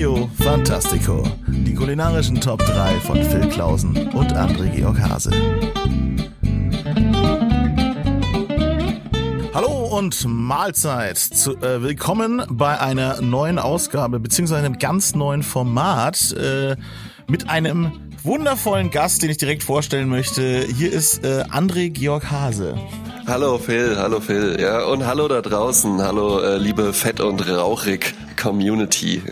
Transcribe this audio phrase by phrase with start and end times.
[0.00, 1.22] Trio Fantastico.
[1.46, 5.30] Die kulinarischen Top 3 von Phil Klausen und André Georg Hase.
[9.52, 11.18] Hallo und Mahlzeit.
[11.18, 16.76] Zu, äh, willkommen bei einer neuen Ausgabe beziehungsweise einem ganz neuen Format äh,
[17.28, 20.64] mit einem wundervollen Gast, den ich direkt vorstellen möchte.
[20.78, 22.74] Hier ist äh, André Georg Hase.
[23.26, 28.14] Hallo Phil, hallo Phil, ja und hallo da draußen, hallo äh, liebe Fett und Rauchig
[28.40, 29.22] Community.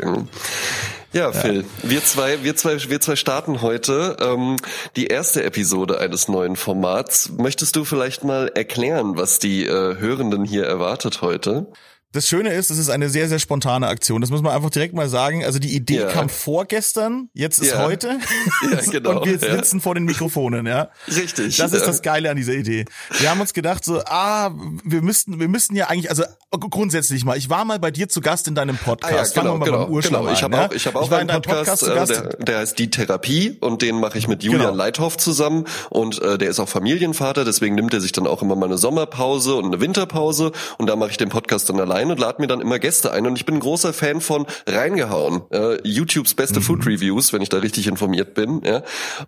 [1.12, 1.90] Ja, Phil, ja.
[1.90, 4.56] wir zwei, wir zwei, wir zwei starten heute ähm,
[4.96, 7.30] die erste Episode eines neuen Formats.
[7.30, 11.66] Möchtest du vielleicht mal erklären, was die äh, Hörenden hier erwartet heute?
[12.12, 14.22] Das Schöne ist, es ist eine sehr, sehr spontane Aktion.
[14.22, 15.44] Das muss man einfach direkt mal sagen.
[15.44, 16.06] Also die Idee ja.
[16.06, 17.84] kam vorgestern, jetzt ist ja.
[17.84, 18.18] heute.
[18.70, 19.20] Ja, genau.
[19.20, 19.82] Und wir sitzen ja.
[19.82, 20.88] vor den Mikrofonen, ja.
[21.06, 21.56] Richtig.
[21.56, 22.86] Das ist das Geile an dieser Idee.
[23.18, 24.50] Wir haben uns gedacht so, ah,
[24.84, 28.20] wir müssten, wir müssten ja eigentlich, also grundsätzlich mal, ich war mal bei dir zu
[28.20, 29.12] Gast in deinem Podcast.
[29.12, 30.32] Ah, ja, genau, Fangen wir mal genau, beim Ursprung genau.
[30.32, 32.90] Ich habe auch, ich habe auch ich einen Podcast, Podcast äh, der, der heißt Die
[32.90, 34.74] Therapie und den mache ich mit Julian genau.
[34.74, 38.56] Leithoff zusammen und äh, der ist auch Familienvater, deswegen nimmt er sich dann auch immer
[38.56, 42.10] mal eine Sommerpause und eine Winterpause und da mache ich den Podcast dann allein ein
[42.10, 43.26] und lade mir dann immer Gäste ein.
[43.26, 45.42] Und ich bin ein großer Fan von reingehauen.
[45.50, 46.64] Äh, YouTubes beste mhm.
[46.64, 48.62] Food Reviews, wenn ich da richtig informiert bin.
[48.64, 48.82] Ja.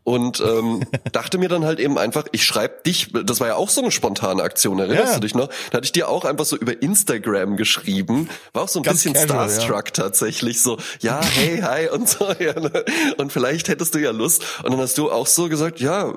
[0.04, 3.68] Und ähm, dachte mir dann halt eben einfach, ich schreibe dich, das war ja auch
[3.68, 5.14] so eine spontane Aktion, erinnerst ja.
[5.14, 5.48] du dich noch?
[5.70, 8.28] Da hatte ich dir auch einfach so über Instagram geschrieben.
[8.52, 10.05] War auch so ein Ganz bisschen casual, Starstruck ja.
[10.05, 10.62] tatsächlich.
[10.62, 12.28] So, ja, hey, hi und so.
[12.40, 12.84] Ja, ne?
[13.18, 14.42] Und vielleicht hättest du ja Lust.
[14.62, 16.14] Und dann hast du auch so gesagt, ja,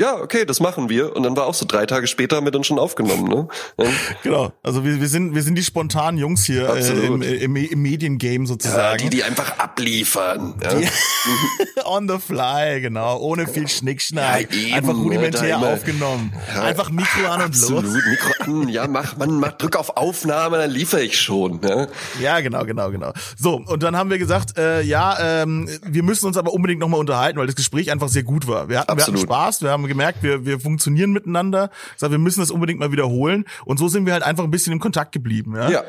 [0.00, 1.14] ja, okay, das machen wir.
[1.14, 3.48] Und dann war auch so drei Tage später haben wir dann schon aufgenommen, ne?
[3.78, 3.86] Ja.
[4.22, 4.52] Genau.
[4.62, 8.46] Also wir, wir sind wir sind die spontanen Jungs hier äh, im, im, im Mediengame
[8.46, 8.78] sozusagen.
[8.78, 10.54] Ja, die die einfach abliefern.
[10.62, 10.74] Ja.
[10.74, 10.88] Die,
[11.84, 16.32] on the fly, genau, ohne viel Schnickschnack, eben, einfach rudimentär ne, aufgenommen.
[16.60, 17.84] einfach Mikro an und absolut.
[17.84, 17.94] los.
[17.94, 21.60] Mikro an, ja, mach man mach drück auf Aufnahme, dann liefere ich schon.
[21.60, 21.88] Ne?
[22.20, 23.12] Ja, genau, genau, genau.
[23.36, 27.00] So und dann haben wir gesagt, äh, ja, ähm, wir müssen uns aber unbedingt nochmal
[27.00, 28.68] unterhalten, weil das Gespräch einfach sehr gut war.
[28.68, 31.70] Wir hatten, wir hatten Spaß, wir haben haben gemerkt, wir, wir funktionieren miteinander.
[31.94, 33.44] Gesagt, wir müssen das unbedingt mal wiederholen.
[33.64, 35.54] Und so sind wir halt einfach ein bisschen im Kontakt geblieben.
[35.56, 35.70] Ja.
[35.70, 35.84] ja.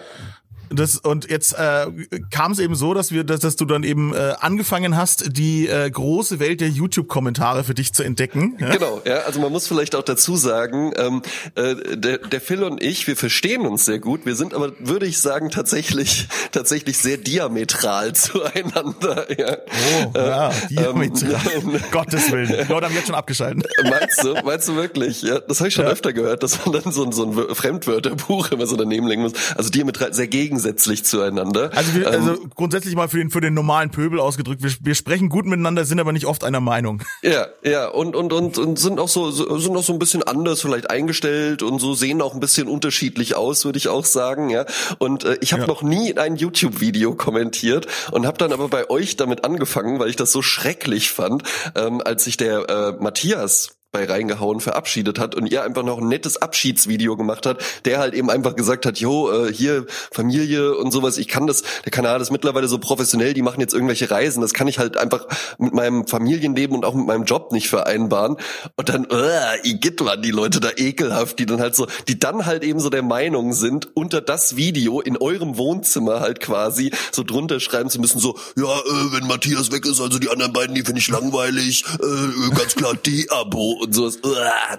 [0.69, 1.87] Das, und jetzt äh,
[2.31, 5.67] kam es eben so, dass wir, dass, dass du dann eben äh, angefangen hast, die
[5.67, 8.57] äh, große Welt der YouTube-Kommentare für dich zu entdecken.
[8.59, 8.71] Ja?
[8.71, 9.19] Genau, ja.
[9.19, 11.21] Also man muss vielleicht auch dazu sagen, ähm,
[11.55, 14.25] äh, der, der Phil und ich, wir verstehen uns sehr gut.
[14.25, 19.27] Wir sind aber, würde ich sagen, tatsächlich tatsächlich sehr diametral zueinander.
[19.37, 19.57] Ja.
[20.03, 21.41] Oh, ja, ähm, diametral.
[21.55, 22.47] Ähm, Gottes Willen.
[22.47, 23.67] Die Leute haben jetzt schon abgeschaltet.
[23.83, 24.33] Meinst du?
[24.43, 25.21] Meinst du wirklich?
[25.21, 25.91] Ja, das habe ich schon ja.
[25.91, 29.33] öfter gehört, dass man dann so, so ein Fremdwörterbuch immer so daneben legen muss.
[29.55, 31.71] Also diametral sehr gegen gegensätzlich zueinander.
[31.75, 34.95] Also, wir, also ähm, grundsätzlich mal für den, für den normalen Pöbel ausgedrückt, wir, wir
[34.95, 37.01] sprechen gut miteinander, sind aber nicht oft einer Meinung.
[37.21, 40.61] Ja, ja, und, und, und, und sind auch so, sind auch so ein bisschen anders
[40.61, 44.65] vielleicht eingestellt und so sehen auch ein bisschen unterschiedlich aus, würde ich auch sagen, ja.
[44.99, 45.67] Und äh, ich habe ja.
[45.67, 50.17] noch nie ein YouTube-Video kommentiert und habe dann aber bei euch damit angefangen, weil ich
[50.17, 51.43] das so schrecklich fand,
[51.73, 56.09] ähm, als sich der äh, Matthias bei reingehauen verabschiedet hat und ihr einfach noch ein
[56.09, 60.91] nettes Abschiedsvideo gemacht hat, der halt eben einfach gesagt hat, jo, äh, hier Familie und
[60.91, 64.41] sowas, ich kann das, der Kanal ist mittlerweile so professionell, die machen jetzt irgendwelche Reisen,
[64.41, 65.27] das kann ich halt einfach
[65.59, 68.35] mit meinem Familienleben und auch mit meinem Job nicht vereinbaren.
[68.75, 72.45] Und dann, äh, Igitt waren die Leute da ekelhaft, die dann halt so, die dann
[72.45, 77.23] halt eben so der Meinung sind, unter das Video in eurem Wohnzimmer halt quasi so
[77.23, 80.75] drunter schreiben zu müssen, so, ja, äh, wenn Matthias weg ist, also die anderen beiden,
[80.75, 84.11] die finde ich langweilig, äh, ganz klar D-Abo und so uh,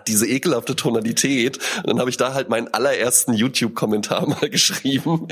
[0.06, 1.59] diese ekelhafte Tonalität.
[1.78, 5.27] Und dann habe ich da halt meinen allerersten YouTube-Kommentar mal geschrieben.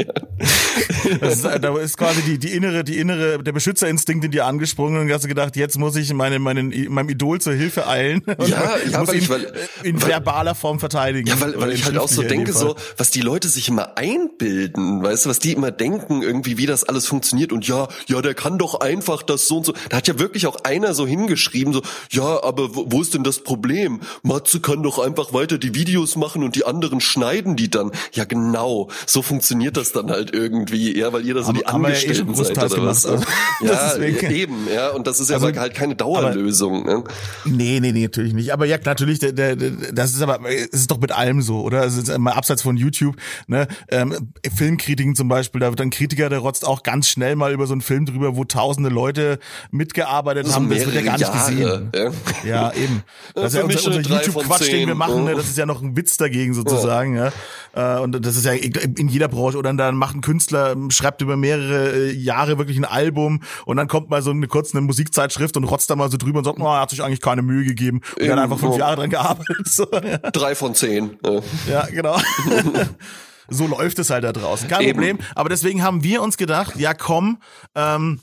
[1.20, 5.00] das ist, da ist quasi die, die innere, die innere, der Beschützerinstinkt in dir angesprungen
[5.00, 8.22] und hast du gedacht, jetzt muss ich meine, meinen, meinem Idol zur Hilfe eilen.
[8.46, 9.52] Ja, ja, muss weil ihn ich, weil,
[9.82, 11.28] in verbaler Form verteidigen.
[11.28, 15.02] Ja, weil, weil ich halt auch so denke, so, was die Leute sich immer einbilden,
[15.02, 18.34] weißt du, was die immer denken, irgendwie, wie das alles funktioniert und ja, ja, der
[18.34, 19.74] kann doch einfach das so und so.
[19.88, 23.24] Da hat ja wirklich auch einer so hingeschrieben, so, ja, aber wo, wo ist denn
[23.24, 23.53] das Problem?
[23.54, 24.00] Problem.
[24.24, 27.92] Matze kann doch einfach weiter die Videos machen und die anderen schneiden die dann.
[28.12, 28.88] Ja, genau.
[29.06, 30.98] So funktioniert das dann halt irgendwie.
[30.98, 33.06] Ja, weil ihr da so haben, die Angestellten ja eh seid oder was.
[33.06, 33.24] Also,
[33.60, 34.66] ja, eben.
[34.74, 36.84] Ja, und das ist ja also, halt keine Dauerlösung.
[36.84, 37.04] Ne?
[37.44, 38.52] Nee, nee, nee, natürlich nicht.
[38.52, 41.82] Aber ja, natürlich, der, der, das ist aber, es ist doch mit allem so, oder?
[41.82, 43.16] Also mal abseits von YouTube,
[43.46, 43.68] ne?
[43.88, 47.66] Ähm, Filmkritiken zum Beispiel, da wird ein Kritiker, der rotzt auch ganz schnell mal über
[47.66, 49.38] so einen Film drüber, wo tausende Leute
[49.70, 50.68] mitgearbeitet haben.
[50.68, 51.90] Das wird ja gar nicht Jahre, gesehen.
[51.94, 52.10] Ja,
[52.44, 53.02] ja eben.
[53.44, 55.34] Das ist ja unser, unser YouTube-Quatsch, den wir machen, ne?
[55.34, 57.16] das ist ja noch ein Witz dagegen sozusagen.
[57.16, 57.32] Ja.
[57.74, 57.98] ja.
[57.98, 59.58] Äh, und das ist ja in jeder Branche.
[59.58, 63.88] Oder dann macht ein Künstler, schreibt über mehrere äh, Jahre wirklich ein Album und dann
[63.88, 66.64] kommt mal so eine kurze Musikzeitschrift und rotzt da mal so drüber und sagt, oh,
[66.64, 68.00] er hat sich eigentlich keine Mühe gegeben.
[68.16, 69.56] Und er hat einfach fünf Jahre dran gearbeitet.
[69.64, 70.18] So, ja.
[70.30, 71.16] Drei von zehn.
[71.24, 72.16] Ja, ja genau.
[73.48, 74.68] so läuft es halt da draußen.
[74.68, 74.92] Kein Eben.
[74.92, 75.18] Problem.
[75.34, 77.38] Aber deswegen haben wir uns gedacht, ja komm,
[77.74, 78.20] ähm,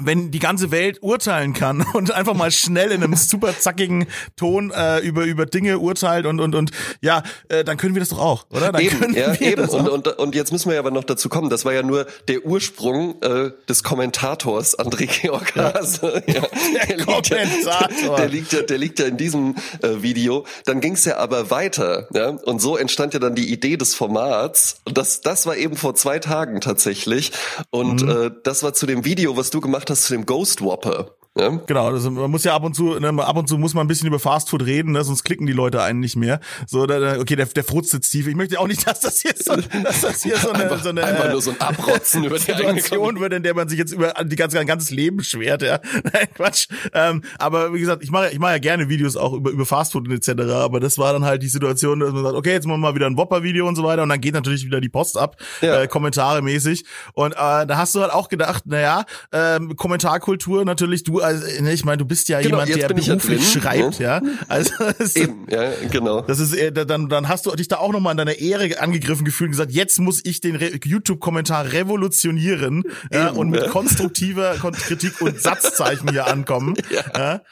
[0.00, 4.06] wenn die ganze Welt urteilen kann und einfach mal schnell in einem super zackigen
[4.36, 6.70] Ton äh, über über Dinge urteilt und und und
[7.00, 8.72] ja, äh, dann können wir das doch auch, oder?
[8.72, 9.68] Dann eben, ja, eben.
[9.68, 11.50] Und, und, und jetzt müssen wir ja aber noch dazu kommen.
[11.50, 16.22] Das war ja nur der Ursprung äh, des Kommentators André Georg Hase.
[16.26, 16.42] Ja.
[16.86, 20.46] Der, liegt ja, der liegt ja, der liegt ja in diesem äh, Video.
[20.64, 22.28] Dann ging es ja aber weiter, ja.
[22.30, 24.80] Und so entstand ja dann die Idee des Formats.
[24.84, 27.32] Und das, das war eben vor zwei Tagen tatsächlich.
[27.70, 28.08] Und Mhm.
[28.10, 31.16] äh, das war zu dem Video, was du gemacht hast, zu dem Ghost Whopper.
[31.36, 31.60] Ja?
[31.66, 33.88] Genau, also man muss ja ab und zu, ne, ab und zu muss man ein
[33.88, 36.40] bisschen über Fastfood reden, ne, sonst klicken die Leute einen nicht mehr.
[36.66, 38.26] So, da, okay, der, der Frutz sitzt tief.
[38.26, 40.88] Ich möchte auch nicht, dass das hier so, dass das hier so eine, Einfach, so
[40.88, 43.92] eine einfach nur so ein Abrotzen über die Situation wird, in der man sich jetzt
[43.92, 45.78] über die ganze, ein ganzes Leben schwert, ja.
[46.12, 46.68] Nein, Quatsch.
[46.94, 50.08] Ähm, aber wie gesagt, ich mache ich mache ja gerne Videos auch über, über Fastfood
[50.08, 50.40] und etc.
[50.52, 52.94] Aber das war dann halt die Situation, dass man sagt, okay, jetzt machen wir mal
[52.94, 55.82] wieder ein Whopper-Video und so weiter und dann geht natürlich wieder die Post ab, Ja.
[55.82, 56.84] äh, Kommentare mäßig.
[57.12, 61.72] Und äh, da hast du halt auch gedacht, naja, ähm, Kommentarkultur natürlich, du, also, ne,
[61.72, 64.04] ich meine, du bist ja Genau, jemand, der bin ich ja beruflich drin, schreibt, ne?
[64.04, 64.22] ja.
[64.48, 66.22] Also das ist, Eben, ja, genau.
[66.22, 69.48] das ist dann, dann hast du dich da auch nochmal in deiner Ehre angegriffen gefühlt
[69.48, 73.68] und gesagt, jetzt muss ich den Re- YouTube-Kommentar revolutionieren ja, Eben, und mit ja.
[73.68, 76.74] konstruktiver Kon Kritik und Satzzeichen hier ankommen.
[77.14, 77.42] Ja.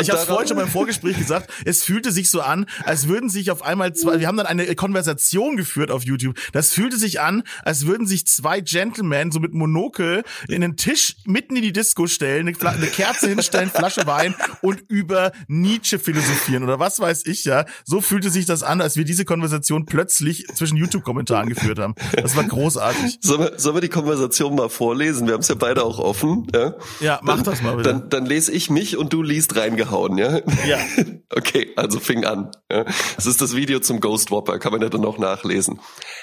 [0.00, 3.28] Ich habe daran- vorhin schon beim Vorgespräch gesagt, es fühlte sich so an, als würden
[3.28, 6.36] sich auf einmal zwei, wir haben dann eine Konversation geführt auf YouTube.
[6.52, 11.16] Das fühlte sich an, als würden sich zwei Gentlemen so mit Monokel in den Tisch
[11.24, 16.62] mitten in die Disco stellen, Fla eine Kerze hinstellen, Flasche Wein und über Nietzsche philosophieren
[16.62, 17.64] oder was weiß ich ja.
[17.84, 21.94] So fühlte sich das an, als wir diese Konversation plötzlich zwischen YouTube-Kommentaren geführt haben.
[22.12, 23.18] Das war großartig.
[23.20, 25.26] Sollen wir, sollen wir die Konversation mal vorlesen?
[25.26, 26.46] Wir haben es ja beide auch offen.
[26.54, 27.90] Ja, Ja, mach das mal bitte.
[27.90, 30.40] Dann, dann lese ich mich und du liest reingehauen, ja?
[30.66, 30.78] Ja.
[31.36, 32.52] Okay, also fing an.
[32.70, 32.84] Ja.
[33.16, 35.80] Das ist das Video zum Ghost Whopper, kann man ja dann noch nachlesen.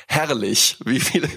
[0.08, 1.28] Herrlich, wie viele.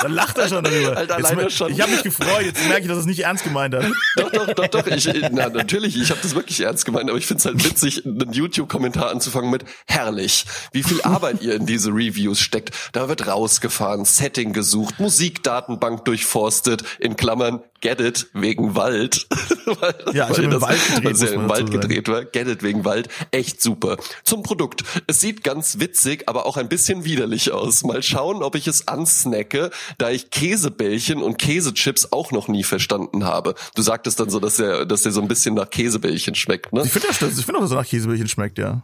[0.00, 0.94] Dann lacht er schon darüber.
[0.96, 1.72] Halt Jetzt schon.
[1.72, 3.84] Ich habe mich gefreut, jetzt merke ich, dass es nicht ernst gemeint hat.
[4.16, 4.86] doch, doch, doch, doch.
[4.86, 8.04] Ich, na, natürlich, ich habe das wirklich ernst gemeint, aber ich finde es halt witzig,
[8.04, 12.74] einen YouTube-Kommentar anzufangen mit herrlich, wie viel Arbeit ihr in diese Reviews steckt.
[12.92, 19.26] Da wird rausgefahren, Setting gesucht, Musikdatenbank durchforstet, in Klammern, get it, wegen Wald.
[19.80, 22.24] weil, Ja, ich im das- Wald gedreht, weil ja im Wald gedreht war.
[22.24, 23.08] Get it, wegen Wald.
[23.30, 23.96] Echt super.
[24.24, 24.84] Zum Produkt.
[25.06, 27.84] Es sieht ganz witzig, aber auch ein bisschen widerlich aus.
[27.84, 33.24] Mal schauen, ob ich es ansnacke, da ich Käsebällchen und Käsechips auch noch nie verstanden
[33.24, 33.45] habe.
[33.74, 36.82] Du sagtest dann so, dass der, dass der so ein bisschen nach Käsebällchen schmeckt, ne?
[36.84, 38.82] Ich finde das, ich finde auch, dass er nach Käsebällchen schmeckt, ja.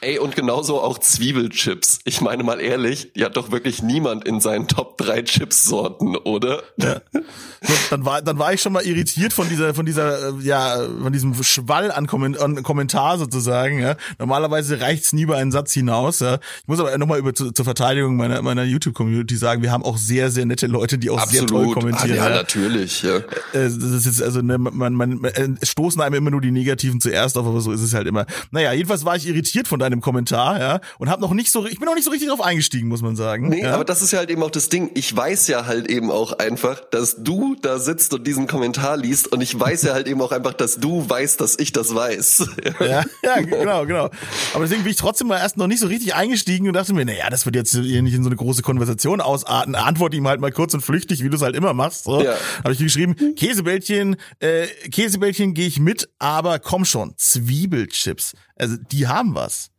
[0.00, 2.00] Ey, und genauso auch Zwiebelchips.
[2.04, 6.62] Ich meine mal ehrlich, die hat doch wirklich niemand in seinen Top 3 Chipsorten, oder?
[6.76, 7.00] Ja.
[7.12, 10.78] So, dann war dann war ich schon mal irritiert von dieser von dieser äh, ja
[11.02, 13.80] von diesem Schwall an, Komment an Kommentar sozusagen.
[13.80, 13.96] Ja.
[14.18, 16.20] Normalerweise reicht's nie über einen Satz hinaus.
[16.20, 16.36] Ja.
[16.62, 19.84] Ich muss aber nochmal über zu, zur Verteidigung meiner meiner YouTube Community sagen, wir haben
[19.84, 22.12] auch sehr sehr nette Leute, die auch sehr toll kommentieren.
[22.12, 22.36] Ah, ja, ja.
[22.36, 23.02] natürlich.
[23.02, 23.16] Ja.
[23.52, 26.50] Äh, das ist jetzt also ne, man, man, man äh, stoßen einem immer nur die
[26.50, 28.26] Negativen zuerst auf, aber so ist es halt immer.
[28.50, 31.78] Naja, jedenfalls war ich irritiert von deinem Kommentar, ja, und habe noch nicht so, ich
[31.78, 33.48] bin noch nicht so richtig drauf eingestiegen, muss man sagen.
[33.48, 33.74] Nee, ja.
[33.74, 34.90] aber das ist ja halt eben auch das Ding.
[34.94, 39.28] Ich weiß ja halt eben auch einfach, dass du da sitzt und diesen Kommentar liest
[39.28, 42.48] und ich weiß ja halt eben auch einfach, dass du weißt, dass ich das weiß.
[42.80, 44.10] Ja, ja, genau, genau.
[44.54, 47.04] Aber deswegen bin ich trotzdem mal erst noch nicht so richtig eingestiegen und dachte mir,
[47.04, 49.74] naja, das wird jetzt hier nicht in so eine große Konversation ausarten.
[49.74, 52.04] Antworte ihm halt mal kurz und flüchtig, wie du es halt immer machst.
[52.04, 52.22] So.
[52.22, 52.36] Ja.
[52.62, 53.34] Habe ich geschrieben,
[53.80, 58.34] Käsebällchen, äh, Käsebällchen gehe ich mit, aber komm schon, Zwiebelchips.
[58.56, 59.70] Also die haben was.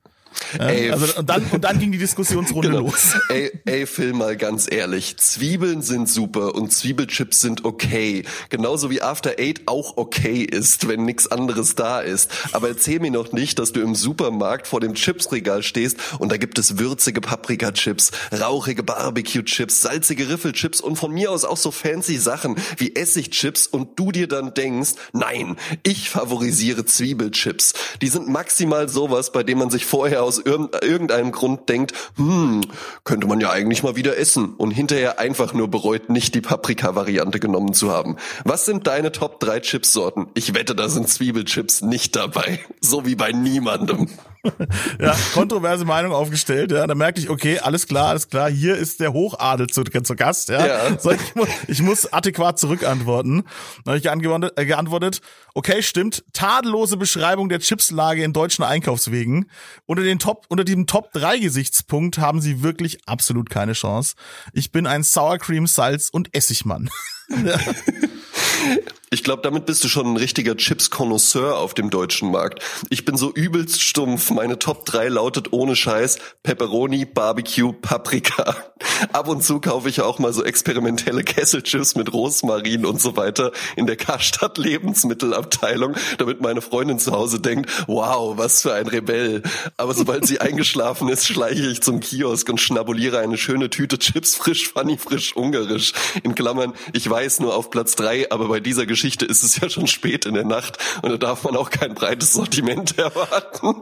[0.58, 2.82] Ja, Ey, also und dann und dann ging die Diskussionsrunde Genau.
[2.82, 3.16] los.
[3.30, 5.18] Ey, ey, Phil, mal ganz ehrlich.
[5.18, 8.24] Zwiebeln sind super und Zwiebelchips sind okay.
[8.50, 12.30] Genauso wie After Eight auch okay ist, wenn nichts anderes da ist.
[12.52, 16.38] Aber erzähl mir noch nicht, dass du im Supermarkt vor dem Chipsregal stehst und da
[16.38, 22.18] gibt es würzige Paprika-Chips, rauchige Barbecue-Chips, salzige Riffelchips und von mir aus auch so fancy
[22.18, 27.74] Sachen wie Essigchips und du dir dann denkst, nein, ich favorisiere Zwiebelchips.
[28.02, 32.62] Die sind maximal sowas, bei dem man sich vorher aus irgend- irgendeinem Grund denkt, hm,
[33.04, 37.40] könnte man ja eigentlich mal wieder essen und hinterher einfach nur bereut, nicht die Paprika-Variante
[37.40, 38.18] genommen zu haben.
[38.46, 40.28] Was sind deine Top 3 Chipsorten?
[40.34, 42.60] Ich wette, da sind Zwiebelchips nicht dabei.
[42.80, 44.08] So wie bei niemandem.
[45.00, 46.72] Ja, kontroverse Meinung aufgestellt.
[46.72, 48.50] Ja, da merkte ich, okay, alles klar, alles klar.
[48.50, 50.50] Hier ist der Hochadel zu, zu Gast.
[50.50, 51.00] Ja, Ja.
[51.00, 53.44] So, ich, muss, ich muss adäquat zurückantworten.
[53.84, 55.22] Dann habe ich geantwortet, äh, geantwortet,
[55.54, 56.24] okay, stimmt.
[56.34, 59.50] Tadellose Beschreibung der Chipslage in deutschen Einkaufswegen.
[59.86, 64.16] Unter den Top, unter diesem Top 3 Gesichtspunkt haben sie wirklich absolut keine Chance.
[64.54, 66.90] Ich bin ein Sour Cream, Salz und Essigmann.
[69.14, 72.64] Ich glaube, damit bist du schon ein richtiger Chips-Konnoisseur auf dem deutschen Markt.
[72.90, 74.32] Ich bin so übelst stumpf.
[74.32, 78.56] Meine Top 3 lautet ohne Scheiß Pepperoni, Barbecue, Paprika.
[79.12, 83.52] Ab und zu kaufe ich auch mal so experimentelle Kesselchips mit Rosmarin und so weiter
[83.76, 89.44] in der Karstadt Lebensmittelabteilung, damit meine Freundin zu Hause denkt, wow, was für ein Rebell.
[89.76, 94.38] Aber sobald sie eingeschlafen ist, schleiche ich zum Kiosk und schnabuliere eine schöne Tüte Chips
[94.38, 95.92] frisch, funny, frisch, ungarisch.
[96.24, 99.60] In Klammern, ich weiß nur auf Platz 3, aber bei dieser Geschichte Geschichte ist es
[99.60, 103.82] ja schon spät in der Nacht und da darf man auch kein breites Sortiment erwarten.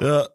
[0.00, 0.28] Ja.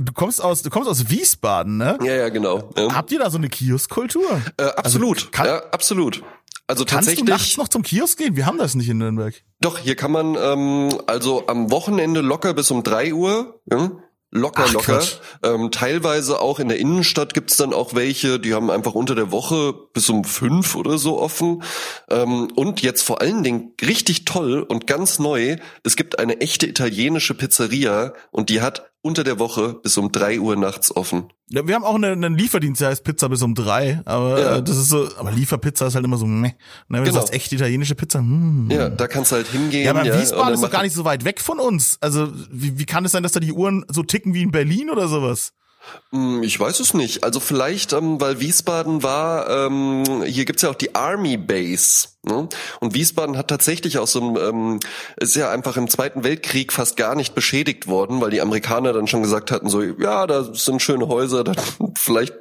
[0.00, 1.98] Du kommst aus, du kommst aus Wiesbaden, ne?
[2.02, 2.70] Ja, ja, genau.
[2.78, 2.94] Ja.
[2.94, 4.40] Habt ihr da so eine Kioskkultur?
[4.56, 6.22] Äh, absolut, also, kann, ja, absolut.
[6.66, 7.26] Also Kannst tatsächlich.
[7.26, 8.36] du nachts noch zum Kiosk gehen?
[8.36, 9.34] Wir haben das nicht in Nürnberg.
[9.60, 13.60] Doch, hier kann man ähm, also am Wochenende locker bis um drei Uhr.
[13.70, 13.90] Ja?
[14.32, 15.02] Locker, Ach, locker.
[15.42, 19.30] Ähm, teilweise auch in der Innenstadt gibt's dann auch welche, die haben einfach unter der
[19.30, 21.62] Woche bis um fünf oder so offen.
[22.10, 26.66] Ähm, und jetzt vor allen Dingen richtig toll und ganz neu, es gibt eine echte
[26.66, 31.32] italienische Pizzeria und die hat unter der Woche bis um drei Uhr nachts offen.
[31.48, 34.60] Ja, wir haben auch einen, einen Lieferdienst, der heißt Pizza bis um drei, aber ja.
[34.60, 36.54] das ist so, aber Lieferpizza ist halt immer so, meh.
[36.88, 37.14] Wenn genau.
[37.14, 38.68] du sagst, echt italienische Pizza, hm.
[38.68, 39.84] Ja, da kannst du halt hingehen.
[39.84, 41.98] Ja, aber ja, Wiesbaden ist doch gar nicht so weit weg von uns.
[42.00, 44.90] Also, wie, wie kann es sein, dass da die Uhren so ticken wie in Berlin
[44.90, 45.52] oder sowas?
[46.12, 47.24] Hm, ich weiß es nicht.
[47.24, 52.08] Also vielleicht, ähm, weil Wiesbaden war, ähm, hier gibt's ja auch die Army Base.
[52.28, 52.48] Ne?
[52.80, 54.80] Und Wiesbaden hat tatsächlich aus so einem, ähm,
[55.16, 59.06] ist ja einfach im Zweiten Weltkrieg fast gar nicht beschädigt worden, weil die Amerikaner dann
[59.06, 61.56] schon gesagt hatten, so, ja, da sind schöne Häuser, dann
[61.96, 62.34] vielleicht,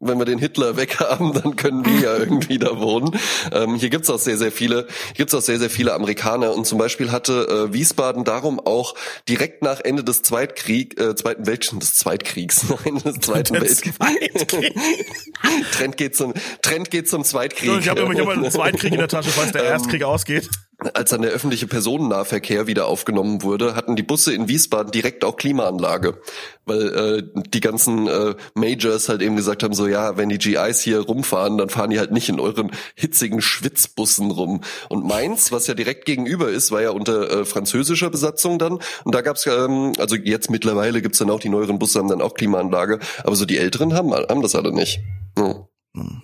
[0.00, 3.10] wenn wir den Hitler weghaben, dann können wir ja irgendwie da wohnen.
[3.52, 6.54] Ähm, hier gibt's auch sehr, sehr viele, gibt's auch sehr, sehr viele Amerikaner.
[6.54, 8.94] Und zum Beispiel hatte äh, Wiesbaden darum auch
[9.28, 14.46] direkt nach Ende des Zweitkrieg, äh, Zweiten Weltkriegs, des Zweitkriegs, nein, des Zweiten Weltkriegs.
[15.72, 17.80] Trend geht zum, Trend geht zum Zweitkrieg.
[17.80, 19.30] Ich habe immer, ich hab immer einen Zweitkrieg in der Tasche.
[19.30, 20.48] Falls der Erstkrieg ausgeht.
[20.92, 25.38] Als dann der öffentliche Personennahverkehr wieder aufgenommen wurde, hatten die Busse in Wiesbaden direkt auch
[25.38, 26.20] Klimaanlage,
[26.66, 30.82] weil äh, die ganzen äh, Majors halt eben gesagt haben, so ja, wenn die GIs
[30.82, 34.60] hier rumfahren, dann fahren die halt nicht in euren hitzigen Schwitzbussen rum.
[34.90, 38.78] Und Mainz, was ja direkt gegenüber ist, war ja unter äh, französischer Besatzung dann.
[39.04, 42.20] Und da gab's ähm, also jetzt mittlerweile gibt's dann auch die neueren Busse haben dann
[42.20, 45.00] auch Klimaanlage, aber so die älteren haben haben das alle nicht.
[45.38, 45.66] Ja.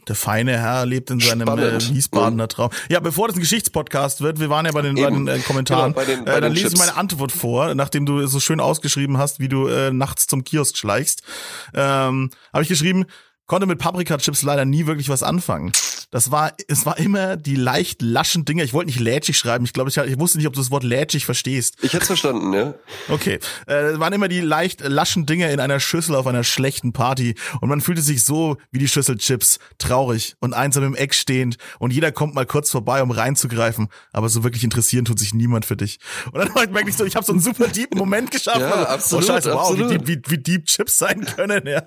[0.08, 2.70] Der feine Herr lebt in seinem äh, Wiesbadener Traum.
[2.90, 5.92] Ja, bevor das ein Geschichtspodcast wird, wir waren ja bei den, bei den äh, Kommentaren,
[5.92, 8.60] genau, bei den, bei äh, dann lese ich meine Antwort vor, nachdem du so schön
[8.60, 11.22] ausgeschrieben hast, wie du äh, nachts zum Kiosk schleichst.
[11.74, 13.06] Ähm, Habe ich geschrieben,
[13.52, 15.72] konnte mit Paprika-Chips leider nie wirklich was anfangen.
[16.10, 18.64] Das war, es war immer die leicht laschen Dinge.
[18.64, 19.66] Ich wollte nicht lätschig schreiben.
[19.66, 21.76] Ich glaube, ich, ich wusste nicht, ob du das Wort lätschig verstehst.
[21.82, 22.72] Ich hätte verstanden, ja.
[23.10, 23.40] Okay.
[23.66, 27.34] Äh, waren immer die leicht laschen Dinge in einer Schüssel auf einer schlechten Party.
[27.60, 29.58] Und man fühlte sich so wie die Schüssel Chips.
[29.76, 31.58] Traurig und einsam im Eck stehend.
[31.78, 33.88] Und jeder kommt mal kurz vorbei, um reinzugreifen.
[34.14, 35.98] Aber so wirklich interessieren tut sich niemand für dich.
[36.32, 38.56] Und dann merke ich so, ich habe so einen super deep Moment geschafft.
[38.62, 39.24] Ja, also, absolut.
[39.24, 39.90] Oh, scheiße, wow, absolut.
[39.90, 41.82] Wie, deep, wie, wie deep Chips sein können, ja.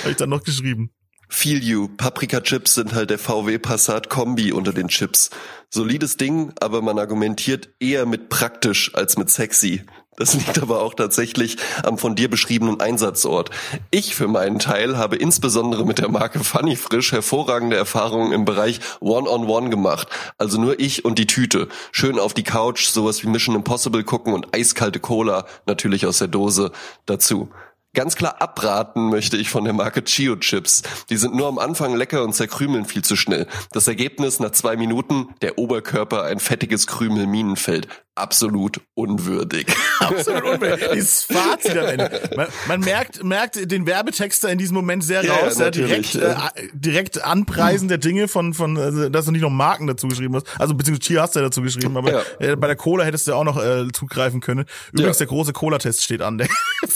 [0.00, 0.90] Habe ich dann noch geschrieben.
[1.28, 1.88] Feel You.
[1.88, 5.30] Paprika-Chips sind halt der VW Passat Kombi unter den Chips.
[5.70, 9.82] Solides Ding, aber man argumentiert eher mit praktisch als mit sexy.
[10.16, 13.50] Das liegt aber auch tatsächlich am von dir beschriebenen Einsatzort.
[13.90, 18.78] Ich für meinen Teil habe insbesondere mit der Marke Funny Frisch hervorragende Erfahrungen im Bereich
[19.00, 20.08] One-on-One -on -One gemacht.
[20.38, 21.68] Also nur ich und die Tüte.
[21.90, 26.28] Schön auf die Couch, sowas wie Mission Impossible gucken und eiskalte Cola, natürlich aus der
[26.28, 26.70] Dose,
[27.06, 27.48] dazu.
[27.94, 30.82] Ganz klar abraten möchte ich von der Marke Chio Chips.
[31.10, 33.46] Die sind nur am Anfang lecker und zerkrümeln viel zu schnell.
[33.72, 39.66] Das Ergebnis nach zwei Minuten, der Oberkörper ein fettiges Krümel-Minenfeld absolut unwürdig.
[39.98, 40.88] absolut unwürdig.
[40.94, 42.30] Dieses Fazit am Ende.
[42.36, 45.58] Man, man, merkt, merkt den Werbetexter in diesem Moment sehr ja, raus.
[45.58, 46.34] Ja, direkt, äh,
[46.72, 50.46] direkt Anpreisen der Dinge von, von also, dass du nicht noch Marken dazu geschrieben hast.
[50.58, 52.22] Also beziehungsweise Cheer hast du ja dazu geschrieben, aber ja.
[52.38, 54.64] äh, bei der Cola hättest du auch noch äh, zugreifen können.
[54.92, 56.38] Übrigens, der große Cola-Test steht an.
[56.38, 56.48] Der,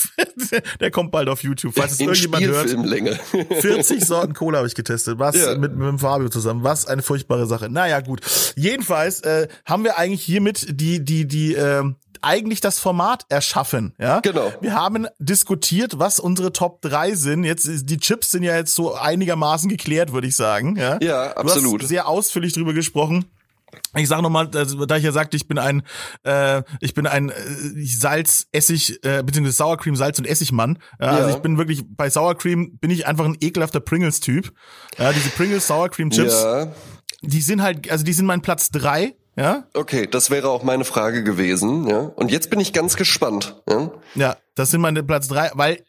[0.81, 1.75] der kommt bald auf YouTube.
[1.75, 3.21] Falls es in irgendjemand hört.
[3.61, 5.19] 40 Sorten Cola habe ich getestet.
[5.19, 6.65] Was mit, mit dem Fabio zusammen.
[6.65, 7.69] Was eine furchtbare Sache.
[7.69, 8.21] Naja, gut.
[8.57, 11.85] Jedenfalls äh, haben wir eigentlich hiermit die die, die äh,
[12.23, 13.95] eigentlich das Format erschaffen.
[13.99, 14.53] Ja, genau.
[14.61, 17.45] Wir haben diskutiert, was unsere Top 3 sind.
[17.45, 20.77] Jetzt die Chips sind ja jetzt so einigermaßen geklärt, würde ich sagen.
[20.77, 21.81] Ja, ja absolut.
[21.81, 23.27] Du hast sehr ausführlich drüber gesprochen.
[23.97, 25.83] Ich sage nochmal, da ich ja sagte, ich bin ein,
[26.25, 27.35] äh, ich bin ein äh,
[27.85, 30.79] Salz, Essig, äh, beziehungsweise Sour Cream, Salz und Essigmann.
[31.01, 31.25] Ja, also ja.
[31.25, 34.53] Also ich bin wirklich bei Sour Cream bin ich einfach ein ekelhafter Pringles-Typ.
[34.99, 36.73] Ja, diese Pringles Sour Cream Chips, ja.
[37.23, 39.69] die sind halt, also die sind mein Platz drei ja?
[39.73, 42.01] Okay, das wäre auch meine Frage gewesen, ja.
[42.01, 43.93] Und jetzt bin ich ganz gespannt, ja.
[44.17, 45.85] Ja, das sind meine Platz drei, weil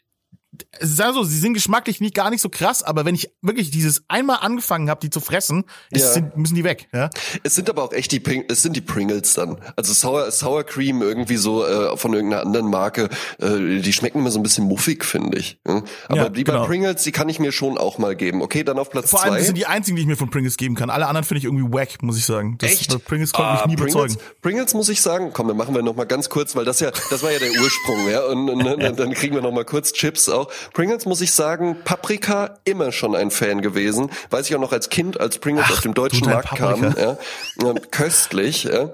[0.80, 3.72] es ist also, sie sind geschmacklich nicht gar nicht so krass, aber wenn ich wirklich
[3.72, 6.14] dieses einmal angefangen habe, die zu fressen, ist, Ja.
[6.14, 6.88] sind, müssen die weg.
[6.94, 7.10] Ja?
[7.44, 9.58] Es sind aber auch echt die Pring es sind die Pringles dann.
[9.76, 14.32] Also Sour, Sour Cream irgendwie so äh, von irgendeiner anderen Marke, äh, die schmecken immer
[14.32, 15.60] so ein bisschen muffig, finde ich.
[15.68, 15.84] Ja?
[16.08, 16.66] Aber Ja, die bei genau.
[16.66, 18.42] Pringles, die kann ich mir schon auch mal geben.
[18.42, 19.38] Okay, dann auf Platz Vor allem, zwei.
[19.38, 20.90] das sind die einzigen, die ich mir von Pringles geben kann.
[20.90, 22.58] Alle anderen finde ich irgendwie wack, muss ich sagen.
[22.60, 23.06] Das, Echt?
[23.06, 24.18] Pringles konnte mich Ah, nie Pringles, überzeugen.
[24.42, 26.92] Pringles muss ich sagen, komm, dann machen wir noch mal ganz kurz, weil das ja,
[27.10, 29.94] das war ja der Ursprung, ja, und, und dann, dann kriegen wir noch mal kurz
[29.94, 30.49] Chips auch.
[30.74, 34.90] Pringles muss ich sagen, Paprika immer schon ein Fan gewesen, weiß ich auch noch als
[34.90, 37.18] Kind, als Pringles Ach, auf dem deutschen Markt kamen, Paprika.
[37.62, 38.92] ja, ähm, köstlich, ja.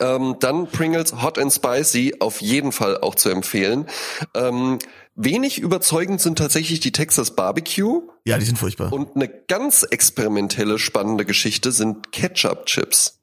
[0.00, 3.86] Ähm, dann Pringles Hot and Spicy, auf jeden Fall auch zu empfehlen.
[4.34, 4.78] Ähm,
[5.14, 8.92] wenig überzeugend sind tatsächlich die Texas Barbecue Ja, die sind furchtbar.
[8.92, 13.18] und eine ganz experimentelle, spannende Geschichte sind Ketchup-Chips.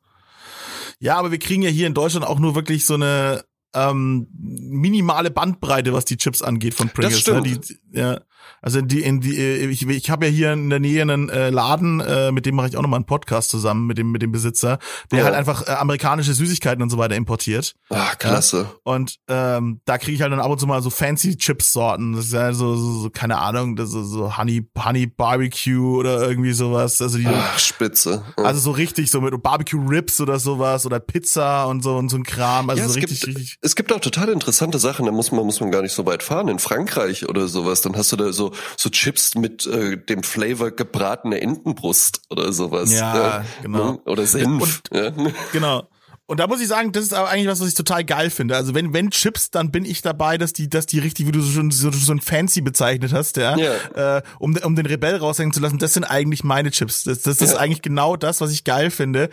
[0.99, 3.43] Ja, aber wir kriegen ja hier in Deutschland auch nur wirklich so eine
[3.75, 7.19] ähm, minimale Bandbreite, was die Chips angeht von Pringles.
[7.19, 7.45] stimmt.
[7.45, 7.59] Ne?
[7.59, 8.21] Die, ja,
[8.61, 11.49] also die, in die, äh, ich, ich habe ja hier in der Nähe einen äh,
[11.49, 14.31] Laden, äh, mit dem mache ich auch nochmal einen Podcast zusammen mit dem mit dem
[14.31, 14.79] Besitzer,
[15.11, 15.25] der Ja.
[15.25, 17.75] halt einfach äh, amerikanische Süßigkeiten und so weiter importiert.
[17.89, 18.69] Ah, klasse.
[18.83, 22.13] Und ähm, da kriege ich halt dann ab und zu mal so fancy Chips-Sorten.
[22.13, 26.27] Das ist ja so, so, so keine Ahnung, das ist so Honey, Honey Barbecue oder
[26.27, 27.01] irgendwie sowas.
[27.01, 28.23] Also die, Ach, spitze.
[28.37, 28.43] Ja.
[28.43, 32.17] also so richtig so mit Barbecue Ribs oder sowas oder Pizza und so und so
[32.17, 32.69] ein Kram.
[32.69, 33.57] Also ja, so es, richtig, gibt, richtig.
[33.61, 36.23] es gibt auch total interessante Sachen, da muss man, muss man gar nicht so weit
[36.23, 36.47] fahren.
[36.47, 40.69] In Frankreich oder sowas, dann hast du da so, so Chips mit äh, dem Flavor
[40.71, 42.91] gebratene Entenbrust oder sowas.
[42.93, 43.93] Ja, genau.
[43.93, 43.99] ne?
[44.05, 44.81] Oder Senf.
[44.93, 45.11] ja.
[45.51, 45.87] Genau.
[46.27, 48.55] Und da muss ich sagen, das ist aber eigentlich was, was ich total geil finde.
[48.55, 51.39] Also wenn, wenn Chips, dann bin ich dabei, dass die, dass die richtig, wie du
[51.39, 54.17] so schon so, so ein Fancy bezeichnet hast, ja, Ja.
[54.17, 57.03] Äh, um, um den Rebell raushängen zu lassen, das sind eigentlich meine Chips.
[57.03, 57.59] Das, das ist Ja.
[57.59, 59.29] eigentlich genau das, was ich geil finde.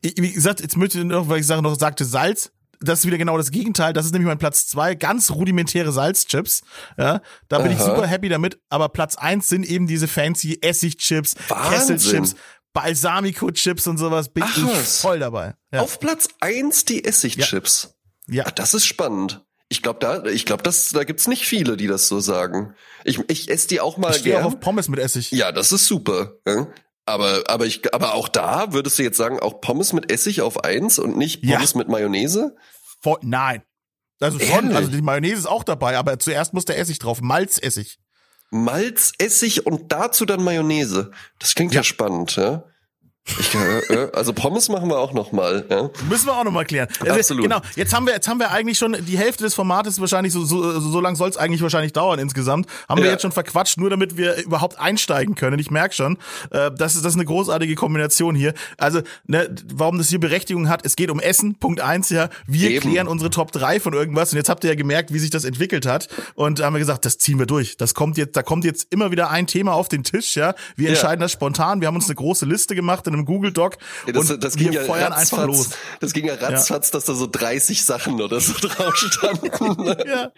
[0.00, 2.50] Ich, wie gesagt, jetzt möchte ich noch, weil ich sage noch sagte Salz.
[2.82, 3.92] Das ist wieder genau das Gegenteil.
[3.92, 6.62] Das ist nämlich mein Platz zwei, ganz rudimentäre Salzchips.
[6.98, 7.94] Ja, da bin ich Aha.
[7.94, 8.60] super happy damit.
[8.68, 11.34] Aber Platz eins sind eben diese fancy Essigchips.
[11.48, 12.34] Kesselchips,
[12.72, 14.28] Balsamico-Chips und sowas.
[14.30, 15.54] Bin Ach ich voll dabei.
[15.72, 15.80] Ja.
[15.80, 17.94] Auf Platz eins die Essigchips.
[18.28, 18.44] Ja.
[18.46, 19.44] Ah, das ist spannend.
[19.68, 22.74] Ich glaube, da, ich glaube, das, da gibt's nicht viele, die das so sagen.
[23.04, 24.52] Ich, ich esse die auch mal Ich stehe auch gern.
[24.54, 25.30] auf Pommes mit Essig.
[25.32, 26.34] Ja, das ist super.
[26.46, 26.66] Ja?
[27.04, 30.64] Aber, aber ich, aber auch da würdest du jetzt sagen, auch Pommes mit Essig auf
[30.64, 31.56] eins und nicht Ja.
[31.56, 32.54] Pommes mit Mayonnaise?
[33.02, 33.62] Voll, nein.
[34.20, 37.20] Also schon, also die Mayonnaise ist auch dabei, aber zuerst muss der Essig drauf.
[37.20, 37.98] Malzessig.
[38.50, 41.10] Malz, Essig und dazu dann Mayonnaise.
[41.40, 41.84] Das klingt ja, Ja.
[41.84, 42.64] spannend, ja.
[43.24, 45.64] Ich, äh, äh, also Pommes machen wir auch noch mal.
[45.70, 45.90] Ja?
[46.08, 46.88] Müssen wir auch nochmal klären.
[47.00, 47.44] Also, Absolut.
[47.44, 50.44] Genau, jetzt haben wir, jetzt haben wir eigentlich schon die Hälfte des Formates wahrscheinlich, so,
[50.44, 53.12] so, so lang soll es eigentlich wahrscheinlich dauern insgesamt, haben wir Ja.
[53.12, 55.60] jetzt schon verquatscht, nur damit wir überhaupt einsteigen können.
[55.60, 56.18] Ich merke schon,
[56.50, 58.54] äh, das, ist, das ist eine großartige Kombination hier.
[58.76, 62.28] Also, ne, warum das hier Berechtigung hat, es geht um Essen, Punkt eins, ja.
[62.48, 62.80] Wir Eben.
[62.90, 65.44] klären unsere Top 3 von irgendwas und jetzt habt ihr ja gemerkt, wie sich das
[65.44, 67.76] entwickelt hat und da haben wir gesagt, das ziehen wir durch.
[67.76, 70.54] Das kommt jetzt, da kommt jetzt immer wieder ein Thema auf den Tisch, ja.
[70.74, 70.90] Wir Ja.
[70.94, 71.80] entscheiden das spontan.
[71.80, 74.56] Wir haben uns eine große Liste gemacht in einem Google Doc Ja, Das, und das
[74.56, 75.70] ging wir ja feuern ratzfatz, einfach los.
[76.00, 79.50] Das ging ja ratzfatz, dass da so 30 Sachen oder so drauf standen.
[80.12, 80.30] Ja,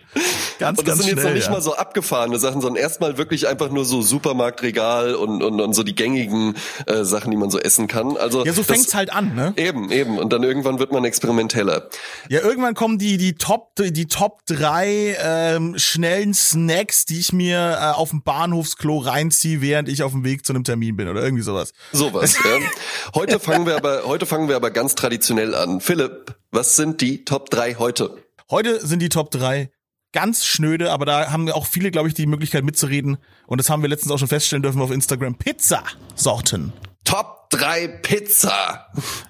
[0.58, 1.52] ganz, Und das ganz sind jetzt schnell, noch nicht ja.
[1.52, 5.82] mal so abgefahrene Sachen, sondern erstmal wirklich einfach nur so Supermarktregal und, und, und so
[5.82, 6.54] die gängigen
[6.86, 8.16] äh, Sachen, die man so essen kann.
[8.16, 9.52] Also Ja, so das- fängt's halt an, ne?
[9.56, 10.18] Eben, eben.
[10.18, 11.88] Und dann irgendwann wird man experimenteller.
[12.28, 17.78] Ja, irgendwann kommen die die Top die Top drei ähm, schnellen Snacks, die ich mir
[17.80, 21.22] äh, auf dem Bahnhofsklo reinziehe, während ich auf dem Weg zu einem Termin bin oder
[21.22, 21.72] irgendwie sowas.
[21.92, 22.36] Sowas.
[22.44, 22.50] ja.
[23.14, 25.80] Heute fangen wir aber, heute fangen wir aber ganz traditionell an.
[25.80, 28.16] Philipp, was sind die Top 3 heute?
[28.50, 29.70] Heute sind die Top drei
[30.12, 33.18] ganz schnöde, aber da haben auch viele, glaube ich, die Möglichkeit mitzureden.
[33.46, 35.34] Und das haben wir letztens auch schon feststellen dürfen auf Instagram.
[35.34, 36.72] Pizza-Sorten.
[37.04, 38.86] Top 3 Pizza.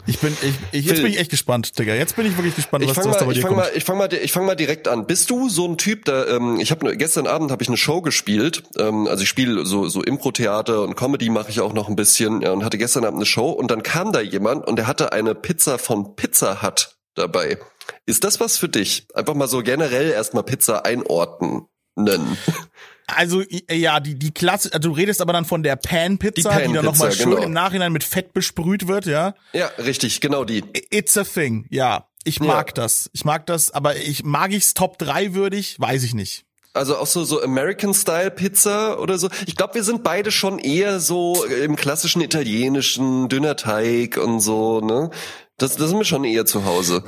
[0.07, 1.05] Ich bin, ich, ich, jetzt Phil.
[1.05, 1.95] bin ich echt gespannt, Digga.
[1.95, 3.55] Jetzt bin ich wirklich gespannt, Ich was, fange was da mal, bei ich dir fang
[3.55, 3.67] kommt.
[3.67, 5.07] mal, ich fang mal, ich fang mal direkt an.
[5.07, 8.03] Bist du so ein Typ, da ähm, ich habe gestern Abend habe ich eine Show
[8.03, 8.63] gespielt.
[8.79, 12.41] Ähm, also ich spiele so so Impro-Theater und Comedy mache ich auch noch ein bisschen
[12.43, 15.13] ja, und hatte gestern Abend eine Show und dann kam da jemand und der hatte
[15.13, 17.59] eine Pizza von Pizza Hut dabei.
[18.07, 19.07] Ist das was für dich?
[19.15, 21.67] Einfach mal so generell erstmal Pizza einordnen.
[23.07, 26.69] Also i- ja, die die Klasse, also du redest aber dann von der Pan-Pizza, Die
[26.69, 27.43] die, dann nochmal schön genau.
[27.43, 29.35] im Nachhinein mit Fett besprüht wird, ja.
[29.53, 30.65] Ja, richtig, genau die.
[30.91, 32.07] It's a thing, ja.
[32.25, 32.75] Ich mag Ja.
[32.83, 33.11] das.
[33.13, 36.47] Ich mag das, aber ich mag ich's Top 3 würdig, weiß ich nicht.
[36.73, 39.29] Also auch so so American Style Pizza oder so.
[39.47, 44.81] Ich glaube, wir sind beide schon eher so im klassischen italienischen dünner Teig und so,
[44.81, 45.11] ne?
[45.59, 47.05] Das, das sind wir schon eher zu Hause.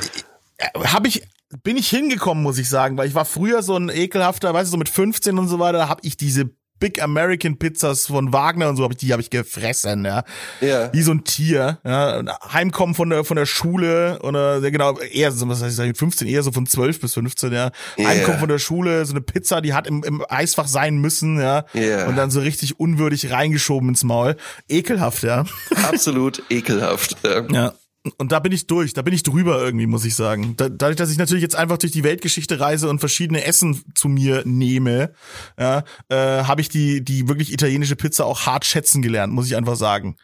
[0.85, 1.23] Habe ich
[1.63, 4.73] bin ich hingekommen, muss ich sagen, weil ich war früher so ein ekelhafter, weißt du,
[4.73, 8.69] so mit 15 und so weiter, da habe ich diese Big American Pizzas von Wagner
[8.69, 10.25] und so, hab ich, die habe ich gefressen, ja.
[10.61, 10.93] Ja.
[10.93, 12.23] Wie so ein Tier, ja.
[12.53, 16.29] Heimkommen von der, von der Schule oder, ja, genau, eher so, was heißt ich, 15,
[16.29, 17.71] eher so von 12 bis 15, ja.
[17.97, 18.09] Ja.
[18.09, 21.65] Heimkommen von der Schule, so eine Pizza, die hat im, im Eisfach sein müssen, ja.
[21.73, 22.09] Ja.
[22.09, 24.37] Und dann so richtig unwürdig reingeschoben ins Maul.
[24.69, 25.47] Ekelhaft, ja.
[25.89, 27.17] Absolut ekelhaft.
[27.25, 27.47] Ja.
[27.51, 27.73] Ja.
[28.19, 30.55] Und da bin ich durch, da bin ich drüber irgendwie, muss ich sagen.
[30.57, 34.09] Da, dadurch, dass ich natürlich jetzt einfach durch die Weltgeschichte reise und verschiedene Essen zu
[34.09, 35.13] mir nehme,
[35.59, 39.57] ja, äh, habe ich die, die wirklich italienische Pizza auch hart schätzen gelernt, muss ich
[39.57, 40.17] einfach sagen.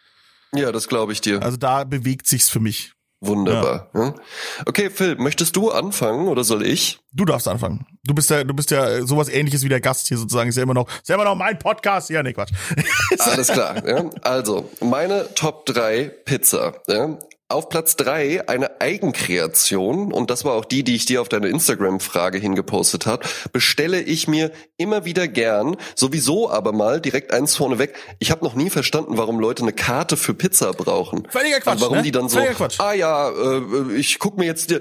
[0.54, 1.42] Ja, das glaube ich dir.
[1.42, 2.92] Also da bewegt sich's für mich.
[3.24, 3.88] Wunderbar.
[3.94, 4.14] Ja.
[4.66, 6.98] Okay, Phil, möchtest du anfangen oder soll ich?
[7.12, 7.86] Du darfst anfangen.
[8.02, 10.50] Du bist ja, du bist ja sowas ähnliches wie der Gast hier sozusagen.
[10.50, 12.10] Ist ja immer noch, ist ja immer noch mein Podcast.
[12.10, 12.50] Ja, nee, Quatsch.
[13.20, 13.86] Alles klar.
[13.86, 14.10] Ja.
[14.22, 16.74] Also, meine Top 3 Pizza.
[16.88, 17.16] Ja.
[17.52, 21.48] Auf Platz drei eine Eigenkreation, und das war auch die, die ich dir auf deine
[21.48, 27.94] Instagram-Frage hingepostet habe, bestelle ich mir immer wieder gern, sowieso aber mal direkt eins vorneweg.
[28.20, 31.28] Ich habe noch nie verstanden, warum Leute eine Karte für Pizza brauchen.
[31.28, 32.02] Völliger Quatsch, Also warum ne?
[32.02, 32.80] die dann so, Quatsch.
[32.80, 34.74] ah ja, äh, ich guck mir jetzt,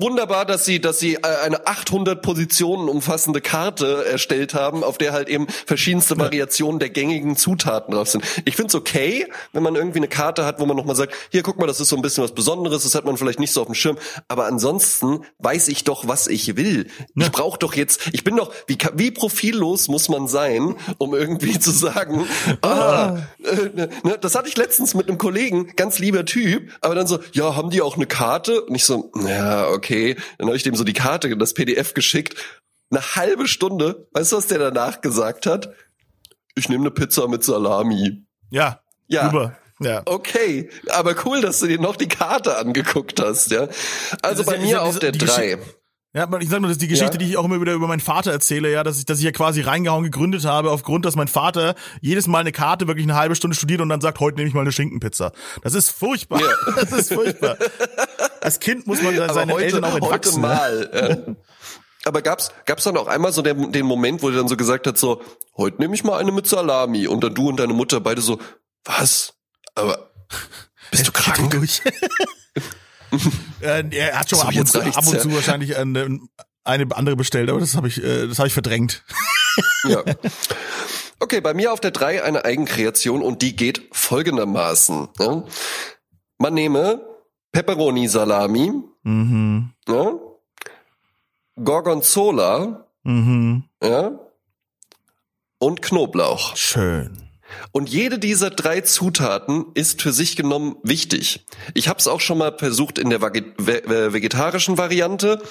[0.00, 5.12] wunderbar, dass sie, dass sie äh, eine 800 Positionen umfassende Karte erstellt haben, auf der
[5.12, 8.24] halt eben verschiedenste Variationen der gängigen Zutaten drauf sind.
[8.46, 11.60] Ich find's okay, wenn man irgendwie eine Karte hat, wo man nochmal sagt, hier guck
[11.60, 13.66] mal, das ist so ein bisschen was Besonderes, das hat man vielleicht nicht so auf
[13.66, 16.88] dem Schirm, aber ansonsten weiß ich doch, was ich will.
[17.14, 21.58] Ich brauche doch jetzt, ich bin doch, wie, wie profillos muss man sein, um irgendwie
[21.58, 22.26] zu sagen,
[22.62, 27.06] ah, äh, ne, das hatte ich letztens mit einem Kollegen, ganz lieber Typ, aber dann
[27.06, 28.62] so, ja, haben die auch eine Karte?
[28.62, 30.16] Und ich so, ja, okay.
[30.38, 32.34] Dann habe ich dem so die Karte, das PDF geschickt.
[32.90, 35.72] Eine halbe Stunde, weißt du, was der danach gesagt hat?
[36.54, 38.24] Ich nehme eine Pizza mit Salami.
[38.50, 38.80] Ja.
[39.06, 39.28] Ja.
[39.28, 39.56] Über.
[39.82, 40.02] Ja.
[40.04, 43.68] Okay, aber cool, dass du dir noch die Karte angeguckt hast, ja.
[44.22, 45.58] Also bei ja- mir auf der die drei.
[46.12, 47.18] Ja, aber ich sag nur, das ist die Geschichte, Ja.
[47.18, 49.30] die ich auch immer wieder über meinen Vater erzähle, ja, dass ich, dass ich ja
[49.30, 53.36] quasi reingehauen gegründet habe, aufgrund, dass mein Vater jedes Mal eine Karte wirklich eine halbe
[53.36, 55.30] Stunde studiert und dann sagt, heute nehme ich mal eine Schinkenpizza.
[55.62, 56.40] Das ist furchtbar.
[56.40, 56.46] Ja.
[56.80, 57.56] Das ist furchtbar.
[58.40, 60.40] Als Kind muss man Aber seinen heute, Eltern auch heute entwachsen.
[60.40, 60.46] ne?
[60.48, 60.90] mal.
[61.28, 61.34] Ja.
[62.06, 64.88] Aber gab's gab's dann auch einmal so den, den Moment, wo der dann so gesagt
[64.88, 65.22] hat, so
[65.56, 68.40] heute nehme ich mal eine mit Salami und dann du und deine Mutter beide so,
[68.84, 69.34] was?
[69.80, 70.10] Aber
[70.90, 71.50] bist du Geht krank?
[71.50, 71.82] Durch.
[73.60, 76.20] Äh, er hat schon So, ab und, zu, ab und zu wahrscheinlich eine,
[76.62, 79.04] eine andere bestellt, aber das habe ich, äh, das habe ich verdrängt.
[79.84, 80.02] Ja.
[81.22, 85.08] Okay, bei mir auf der 3 eine Eigenkreation und die geht folgendermaßen.
[85.18, 85.42] Ja.
[86.38, 87.04] Man nehme
[87.52, 89.74] Pepperoni Salami, Mhm.
[89.86, 90.12] ja,
[91.62, 93.64] Gorgonzola, Mhm.
[93.82, 94.12] ja,
[95.58, 96.56] und Knoblauch.
[96.56, 97.29] Schön.
[97.72, 101.44] Und jede dieser drei Zutaten ist für sich genommen wichtig.
[101.74, 105.42] Ich habe es auch schon mal versucht in der vege- ve- vegetarischen Variante.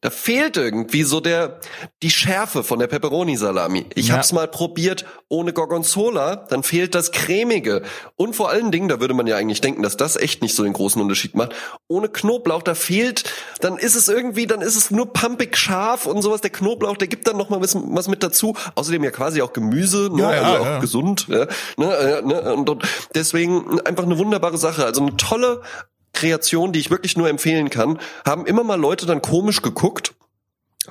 [0.00, 1.60] Da fehlt irgendwie so der
[2.02, 3.86] die Schärfe von der Pepperoni Salami.
[3.94, 4.14] Ich Ja.
[4.14, 7.82] habe es mal probiert ohne Gorgonzola, dann fehlt das cremige
[8.16, 10.62] und vor allen Dingen, da würde man ja eigentlich denken, dass das echt nicht so
[10.64, 11.54] den großen Unterschied macht.
[11.88, 13.24] Ohne Knoblauch, da fehlt,
[13.60, 16.40] dann ist es irgendwie, dann ist es nur pumpig scharf und sowas.
[16.40, 18.54] Der Knoblauch, der gibt dann noch mal was, was mit dazu.
[18.74, 20.22] Außerdem ja quasi auch Gemüse, ne?
[20.22, 20.78] Ja, ja, also auch ja.
[20.78, 21.26] gesund.
[21.28, 22.70] Ja, ne, äh, ne, und
[23.14, 24.84] deswegen einfach eine wunderbare Sache.
[24.84, 25.60] Also eine tolle
[26.18, 27.98] Kreation, die ich wirklich nur empfehlen kann.
[28.26, 30.14] Haben immer mal Leute dann komisch geguckt,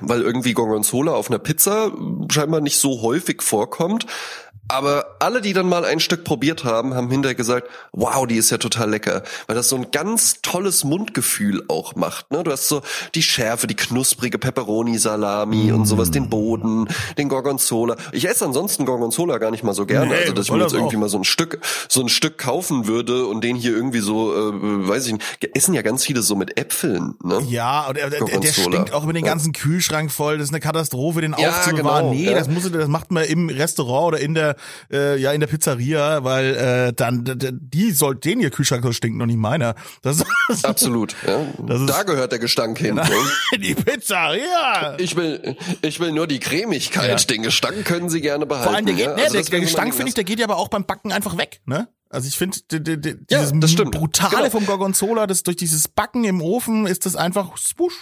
[0.00, 1.92] weil irgendwie Gorgonzola auf einer Pizza
[2.30, 4.06] scheinbar nicht so häufig vorkommt.
[4.70, 8.50] Aber alle, die dann mal ein Stück probiert haben, haben hinterher gesagt, wow, die ist
[8.50, 9.22] ja total lecker.
[9.46, 12.30] Weil das so ein ganz tolles Mundgefühl auch macht.
[12.30, 12.44] Ne?
[12.44, 12.82] Du hast so
[13.14, 17.96] die Schärfe, die knusprige Pepperoni-Salami und sowas, den Boden, den Gorgonzola.
[18.12, 20.08] Ich esse ansonsten Gorgonzola gar nicht mal so gerne.
[20.10, 21.00] Nee, also, dass ich mir jetzt irgendwie auch.
[21.00, 24.52] mal so ein Stück, so ein Stück kaufen würde und den hier irgendwie so, äh,
[24.52, 27.14] weiß ich nicht, essen ja ganz viele so mit Äpfeln.
[27.24, 27.40] Ne?
[27.48, 30.36] Ja, und der, der, stinkt auch über den ganzen Kühlschrank voll.
[30.36, 32.10] Das ist eine Katastrophe, den Ja, aufzubewahren.
[32.10, 32.34] genau, nee, ja.
[32.34, 34.57] das muss, das macht man im Restaurant oder in der,
[34.92, 37.24] äh, ja, in der Pizzeria, weil äh, dann
[37.60, 39.74] die soll den ihr Kühlschrank soll stinken, noch nicht meiner.
[40.02, 40.24] Das,
[40.64, 41.14] Absolut.
[41.26, 41.40] Ja.
[41.66, 42.94] Das ist- da gehört der Gestank hin.
[42.96, 43.08] Ne?
[43.58, 44.96] die Pizzeria.
[44.98, 47.20] Ich will, ich will nur die Cremigkeit.
[47.20, 47.26] Ja.
[47.26, 48.68] Den Gestank können Sie gerne behalten.
[48.68, 49.14] Vor allem der, geht, ja?
[49.16, 51.36] ne, Also der, der Gestank finde ich, der geht ja aber auch beim Backen einfach
[51.36, 51.88] weg, ne?
[52.10, 52.56] Also ich finde,
[53.30, 53.90] Ja, dieses das stimmt.
[53.92, 54.50] brutale Genau.
[54.50, 57.92] vom Gorgonzola, das durch dieses Backen im Ofen ist das einfach swoosh,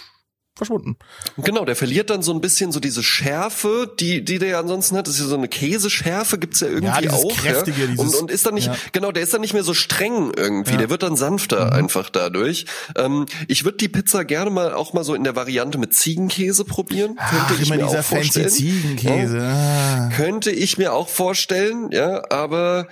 [0.57, 0.97] verschwunden.
[1.37, 5.07] Genau, der verliert dann so ein bisschen so diese Schärfe, die, die der ansonsten hat.
[5.07, 7.35] Das ist ja so eine Käseschärfe, gibt's ja irgendwie Ja, auch.
[7.37, 8.01] Kräftige, ja?
[8.01, 8.75] und, und ist dann nicht, ja.
[8.91, 10.71] genau, der ist dann nicht mehr so streng irgendwie.
[10.71, 10.77] Ja.
[10.77, 11.73] Der wird dann sanfter Mhm.
[11.73, 12.65] einfach dadurch.
[12.95, 16.65] Ähm, ich würde die Pizza gerne mal auch mal so in der Variante mit Ziegenkäse
[16.65, 17.15] probieren.
[17.15, 18.49] Könnte Ach, ich immer mir auch vorstellen.
[18.49, 19.39] Ziegenkäse.
[19.41, 20.09] Ah.
[20.15, 22.87] Könnte ich mir auch vorstellen, ja, aber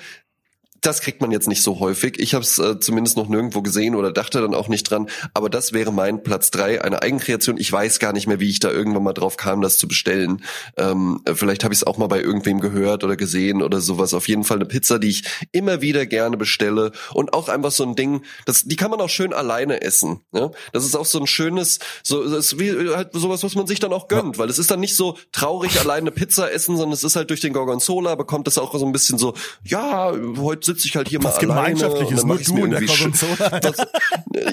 [0.85, 2.19] das kriegt man jetzt nicht so häufig.
[2.19, 5.09] Ich habe es äh, zumindest noch nirgendwo gesehen oder dachte dann auch nicht dran.
[5.33, 7.57] Aber das wäre mein Platz drei, eine Eigenkreation.
[7.57, 10.43] Ich weiß gar nicht mehr, wie ich da irgendwann mal drauf kam, das zu bestellen.
[10.77, 14.13] Ähm, vielleicht habe ich es auch mal bei irgendwem gehört oder gesehen oder sowas.
[14.13, 17.83] Auf jeden Fall eine Pizza, die ich immer wieder gerne bestelle und auch einfach so
[17.83, 20.21] ein Ding, das, die kann man auch schön alleine essen.
[20.33, 20.51] Ja?
[20.71, 23.93] Das ist auch so ein schönes, so ist wie halt sowas, was man sich dann
[23.93, 24.39] auch gönnt, ja.
[24.39, 27.41] weil es ist dann nicht so traurig alleine Pizza essen, sondern es ist halt durch
[27.41, 31.23] den Gorgonzola bekommt es auch so ein bisschen so, ja, heute sitze ich halt hier
[31.23, 31.75] was mal alleine.
[31.75, 33.59] Gemeinschaftliches, nur du der.
[33.59, 33.77] Das,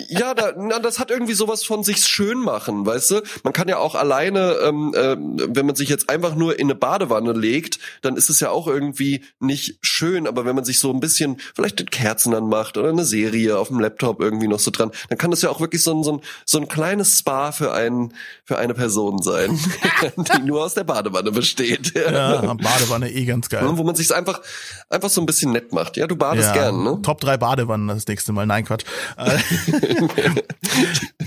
[0.08, 3.22] ja, da, na, das hat irgendwie sowas von sich schön machen, weißt du?
[3.42, 6.74] Man kann ja auch alleine, ähm, äh, wenn man sich jetzt einfach nur in eine
[6.74, 10.92] Badewanne legt, dann ist es ja auch irgendwie nicht schön, aber wenn man sich so
[10.92, 14.92] ein bisschen vielleicht Kerzen anmacht oder eine Serie auf dem Laptop irgendwie noch so dran,
[15.08, 17.72] dann kann das ja auch wirklich so ein, so ein, so ein kleines Spa für
[17.72, 19.58] einen, für eine Person sein,
[20.16, 21.94] die nur aus der Badewanne besteht.
[21.94, 23.64] Ja, Badewanne eh ganz geil.
[23.64, 24.40] Wo man sich einfach,
[24.88, 25.96] einfach so ein bisschen nett macht.
[25.96, 26.98] Ja, du badest ja, gern, ne?
[27.02, 28.46] Top drei Badewannen das nächste Mal.
[28.46, 28.84] Nein, Quatsch.
[29.16, 29.38] Äh,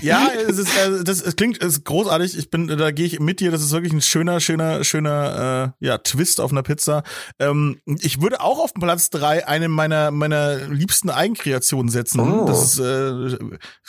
[0.00, 2.36] ja, es ist, äh, das, es klingt es ist großartig.
[2.38, 3.50] Ich bin, da gehe ich mit dir.
[3.50, 7.02] Das ist wirklich ein schöner, schöner, schöner, äh, ja, Twist auf einer Pizza.
[7.38, 12.20] Ähm, ich würde auch auf Platz drei eine meiner, meiner liebsten Eigenkreationen setzen.
[12.20, 12.46] Oh.
[12.46, 13.38] Das ist äh,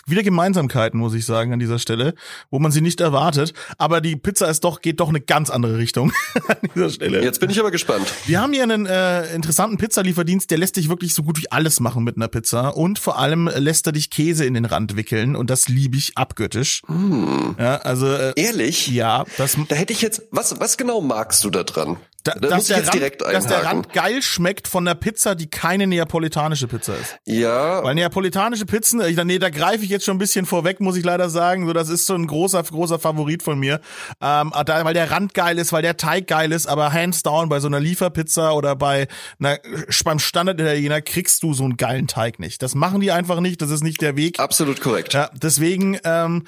[0.05, 2.13] wieder Gemeinsamkeiten, muss ich sagen, an dieser Stelle,
[2.49, 3.53] wo man sie nicht erwartet.
[3.77, 6.11] Aber die Pizza ist doch, geht doch eine ganz andere Richtung
[6.47, 7.23] an dieser Stelle.
[7.23, 8.07] Jetzt bin ich aber gespannt.
[8.25, 11.79] Wir haben hier einen äh, interessanten Pizzalieferdienst, der lässt dich wirklich so gut wie alles
[11.79, 12.75] machen mit einer Pizza.
[12.75, 15.35] Und vor allem lässt er dich Käse in den Rand wickeln.
[15.35, 16.81] Und das liebe ich abgöttisch.
[16.87, 17.55] Hm.
[17.59, 18.07] Ja, also.
[18.07, 18.87] Äh, Ehrlich?
[18.87, 19.25] Ja.
[19.37, 21.97] Das, da hätte ich jetzt, was, was genau magst du da dran?
[22.27, 25.87] Da, da dass, der Rand, dass der Rand geil schmeckt von der Pizza, die keine
[25.87, 27.17] neapolitanische Pizza ist.
[27.25, 27.83] Ja.
[27.83, 31.05] Weil neapolitanische Pizzen, ich, nee, da greife ich jetzt schon ein bisschen vorweg, muss ich
[31.05, 31.65] leider sagen.
[31.65, 33.79] So, das ist so ein großer, großer Favorit von mir.
[34.21, 37.47] Ähm, da, weil der Rand geil ist, weil der Teig geil ist, aber hands down
[37.47, 39.07] bei so einer Lieferpizza oder bei
[39.39, 39.59] einer,
[40.03, 42.61] beim Standard-Italiener kriegst du so einen geilen Teig nicht.
[42.61, 44.39] Das machen die einfach nicht, das ist nicht der Weg.
[44.39, 45.13] Absolut korrekt.
[45.13, 46.43] Ja, deswegen, ähm,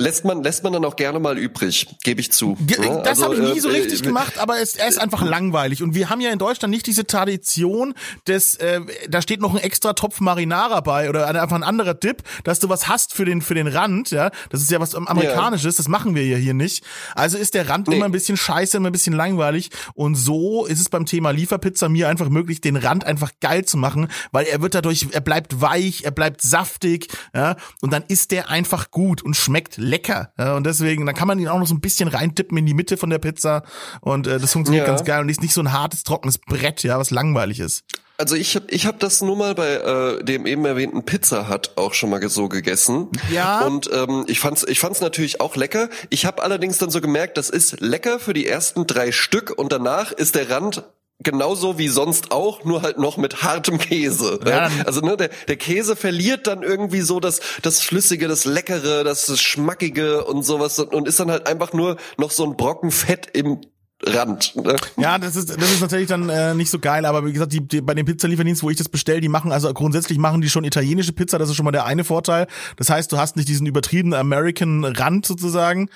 [0.00, 2.56] lässt man lässt man dann auch gerne mal übrig, gebe ich zu.
[2.66, 4.98] Ja, das also, habe ich nie so äh, richtig äh, gemacht, aber es, er ist
[4.98, 7.94] einfach langweilig und wir haben ja in Deutschland nicht diese Tradition
[8.26, 12.22] des äh, da steht noch ein extra Topf Marinara bei oder einfach ein anderer Dip,
[12.44, 14.30] dass du was hast für den für den Rand, ja?
[14.48, 15.78] Das ist ja was amerikanisches, ja.
[15.78, 16.84] das machen wir ja hier nicht.
[17.14, 17.96] Also ist der Rand nee.
[17.96, 21.88] immer ein bisschen scheiße, immer ein bisschen langweilig und so ist es beim Thema Lieferpizza
[21.88, 25.60] mir einfach möglich, den Rand einfach geil zu machen, weil er wird dadurch er bleibt
[25.60, 27.56] weich, er bleibt saftig, ja?
[27.82, 29.89] Und dann ist der einfach gut und schmeckt lecker.
[30.38, 32.74] Ja, und deswegen, dann kann man ihn auch noch so ein bisschen reintippen in die
[32.74, 33.62] Mitte von der Pizza.
[34.00, 34.92] Und äh, das funktioniert ja.
[34.92, 37.84] ganz geil und ist nicht so ein hartes, trockenes Brett, ja, was langweilig ist.
[38.20, 41.70] Also ich habe ich hab das nur mal bei äh, dem eben erwähnten Pizza Hut
[41.76, 43.08] auch schon mal so gegessen.
[43.32, 43.64] Ja.
[43.64, 45.88] Und ähm, ich fand's ich fand's natürlich auch lecker.
[46.10, 49.72] Ich habe allerdings dann so gemerkt, das ist lecker für die ersten drei Stück und
[49.72, 50.84] danach ist der Rand
[51.22, 54.40] genauso wie sonst auch, nur halt noch mit hartem Käse.
[54.46, 54.70] Ja.
[54.86, 59.40] Also ne, der, der Käse verliert dann irgendwie so das, das Flüssige, das Leckere, das
[59.40, 63.60] Schmackige und sowas und ist dann halt einfach nur noch so ein Brocken Fett im
[64.02, 64.56] Rand.
[64.56, 64.76] Ne?
[64.96, 67.60] Ja, das ist das ist natürlich dann äh, nicht so geil, aber wie gesagt, die,
[67.60, 70.64] die bei den Pizzalieferdiensten, wo ich das bestelle, die machen also grundsätzlich machen die schon
[70.64, 72.46] italienische Pizza, das ist schon mal der eine Vorteil.
[72.76, 75.90] Das heißt, du hast nicht diesen übertriebenen American Rand sozusagen.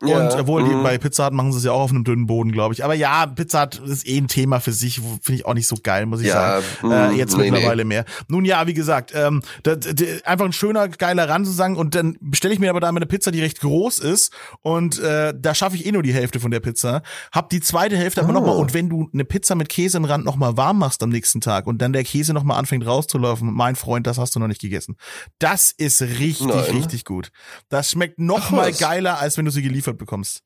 [0.00, 0.84] Und ja, obwohl die, mhm.
[0.84, 2.84] bei Pizza Hut machen sie es ja auch auf einem dünnen Boden, glaube ich.
[2.84, 5.76] Aber ja, Pizza Hut ist eh ein Thema für sich, finde ich auch nicht so
[5.82, 6.64] geil, muss ich ja, sagen.
[6.92, 7.16] Äh, mhm.
[7.16, 7.88] jetzt nee, mittlerweile nee.
[7.88, 8.04] mehr.
[8.28, 12.16] Nun ja, wie gesagt, ähm, das, das, einfach ein schöner geiler Rand sozusagen und dann
[12.20, 15.76] bestelle ich mir aber da eine Pizza, die recht groß ist und äh, da schaffe
[15.76, 17.02] ich eh nur die Hälfte von der Pizza.
[17.32, 18.32] Hab die zweite Hälfte aber oh.
[18.32, 18.56] nochmal.
[18.56, 21.66] Und wenn du eine Pizza mit Käse im Rand nochmal warm machst am nächsten Tag
[21.66, 24.96] und dann der Käse nochmal anfängt rauszulaufen, mein Freund, das hast du noch nicht gegessen.
[25.38, 26.76] Das ist richtig, Nein.
[26.76, 27.30] richtig gut.
[27.68, 30.42] Das schmeckt nochmal geiler, als wenn du sie geliefert bekommst.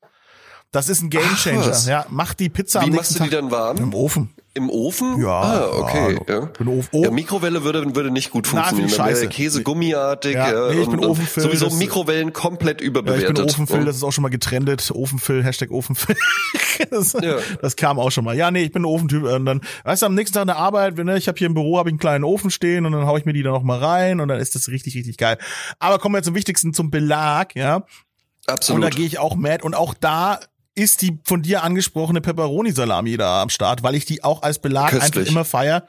[0.70, 1.76] Das ist ein Gamechanger.
[1.86, 3.76] Ja, mach die Pizza Wie am machst du die dann warm?
[3.76, 4.30] Im Ofen.
[4.54, 5.18] Im Ofen?
[5.22, 5.40] Ja.
[5.40, 6.18] Ah, okay.
[6.28, 6.34] Ja.
[6.34, 6.40] ja.
[6.46, 8.88] Bin Ofen, ja Mikrowelle würde, würde nicht gut funktionieren.
[8.90, 9.28] Na, scheiße.
[9.28, 10.34] Käse gummiartig.
[10.34, 11.42] Ja, nee, ich bin Ofenfill.
[11.42, 13.22] Sowieso Mikrowellen komplett überbewertet.
[13.22, 14.68] Ja, ich bin Ofenfill, das ist auch schon mal getrennt.
[14.90, 16.16] Ofenfill, Hashtag Ofenfill.
[16.90, 17.38] das, ja.
[17.62, 18.36] das kam auch schon mal.
[18.36, 19.24] Ja, nee, ich bin ein Ofentyp.
[19.24, 21.46] Und dann, weißt du, am nächsten Tag in der Arbeit, wenn ne, ich habe hier
[21.46, 23.50] im Büro hab ich einen kleinen Ofen stehen und dann hau ich mir die da
[23.50, 25.38] noch mal rein und dann ist das richtig, richtig geil.
[25.78, 27.86] Aber kommen wir zum Wichtigsten, zum Belag, ja.
[28.46, 28.84] Absolut.
[28.84, 29.64] Und da gehe ich auch mad.
[29.64, 30.40] Und auch da
[30.74, 34.90] ist die von dir angesprochene Pepperoni-Salami da am Start, weil ich die auch als Belag
[34.90, 35.16] Köstlich.
[35.16, 35.86] einfach immer feier.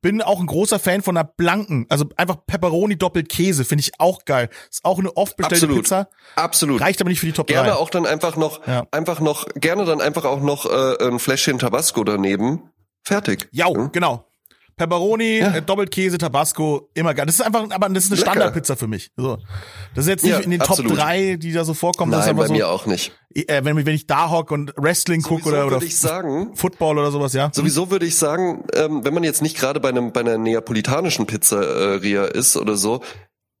[0.00, 3.92] Bin auch ein großer Fan von einer blanken, also einfach Pepperoni doppelt Käse, finde ich
[3.98, 4.48] auch geil.
[4.70, 5.84] Ist auch eine oft bestellte Absolut.
[5.84, 6.08] Pizza.
[6.36, 6.80] Absolut.
[6.80, 7.74] Reicht aber nicht für die Top Gerne 3.
[7.74, 8.86] auch dann einfach noch, ja.
[8.90, 12.70] einfach noch, gerne dann einfach auch noch äh, ein Fläschchen Tabasco daneben.
[13.04, 13.48] Fertig.
[13.52, 13.90] Ja, hm?
[13.92, 14.24] genau.
[14.86, 15.54] Pepperoni, Ja.
[15.56, 17.26] äh, Doppelkäse, Tabasco, immer geil.
[17.26, 18.30] Das ist einfach, aber das ist eine Lecker.
[18.32, 19.10] Standardpizza für mich.
[19.16, 19.38] So.
[19.94, 20.90] Das ist jetzt nicht Ja, in den absolut.
[20.92, 22.10] Top 3, die da so vorkommen.
[22.10, 23.12] das ist Nein, einfach bei so, mir auch nicht.
[23.34, 27.32] äh, wenn, wenn ich da hock und Wrestling gucke oder, oder sagen, Football oder sowas,
[27.32, 27.50] ja.
[27.54, 31.26] Sowieso würde ich sagen, ähm, wenn man jetzt nicht gerade bei einem bei einer neapolitanischen
[31.26, 33.02] Pizzeria ist oder so,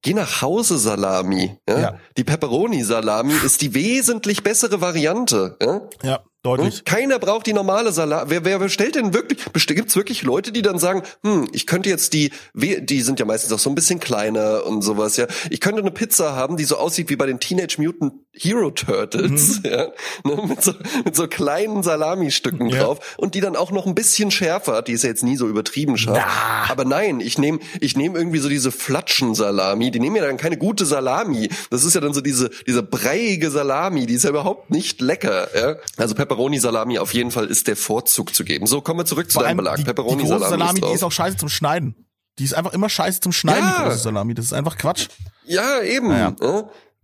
[0.02, 1.56] geh nach Hause Salami.
[1.68, 1.78] Ja?
[1.80, 1.98] Ja.
[2.16, 5.56] Die Pepperoni Salami ist die wesentlich bessere Variante.
[5.62, 5.80] Ja?
[6.02, 6.78] Ja, deutlich.
[6.78, 6.84] Hm?
[6.84, 8.30] Keiner braucht die normale Salami.
[8.30, 9.38] Wer, wer bestellt denn wirklich?
[9.72, 13.52] Gibt's wirklich Leute, die dann sagen, hm, ich könnte jetzt die, die sind ja meistens
[13.52, 15.26] auch so ein bisschen kleiner und sowas, ja.
[15.50, 19.60] Ich könnte eine Pizza haben, die so aussieht wie bei den Teenage Mutant Hero Turtles,
[19.64, 19.88] ja,
[20.24, 20.72] ne, mit so,
[21.04, 22.84] mit so kleinen Salami-Stücken Ja.
[22.84, 24.88] drauf und die dann auch noch ein bisschen schärfer hat.
[24.88, 26.18] Die ist ja jetzt nie so übertrieben scharf.
[26.18, 26.70] Na.
[26.70, 29.90] Aber nein, ich nehme, ich nehme irgendwie so diese Flatschen-Salami.
[29.90, 31.50] Die nehmen ja dann keine gute Salami.
[31.70, 34.06] Das ist ja dann so diese, diese breiige Salami.
[34.06, 35.48] Die ist ja überhaupt nicht lecker.
[35.54, 35.76] Ja?
[35.96, 38.66] Also Pepperoni-Salami auf jeden Fall ist der Vorzug zu geben.
[38.66, 39.76] So, kommen wir zurück zu Vor deinem Belag.
[39.76, 42.06] die, die große Pepperoni-Salami Salami, ist die ist auch scheiße zum Schneiden.
[42.38, 43.78] Die ist einfach immer scheiße zum Schneiden, Ja.
[43.78, 44.34] die große Salami.
[44.34, 45.08] Das ist einfach Quatsch.
[45.44, 46.10] Ja, eben.
[46.10, 46.34] Ja.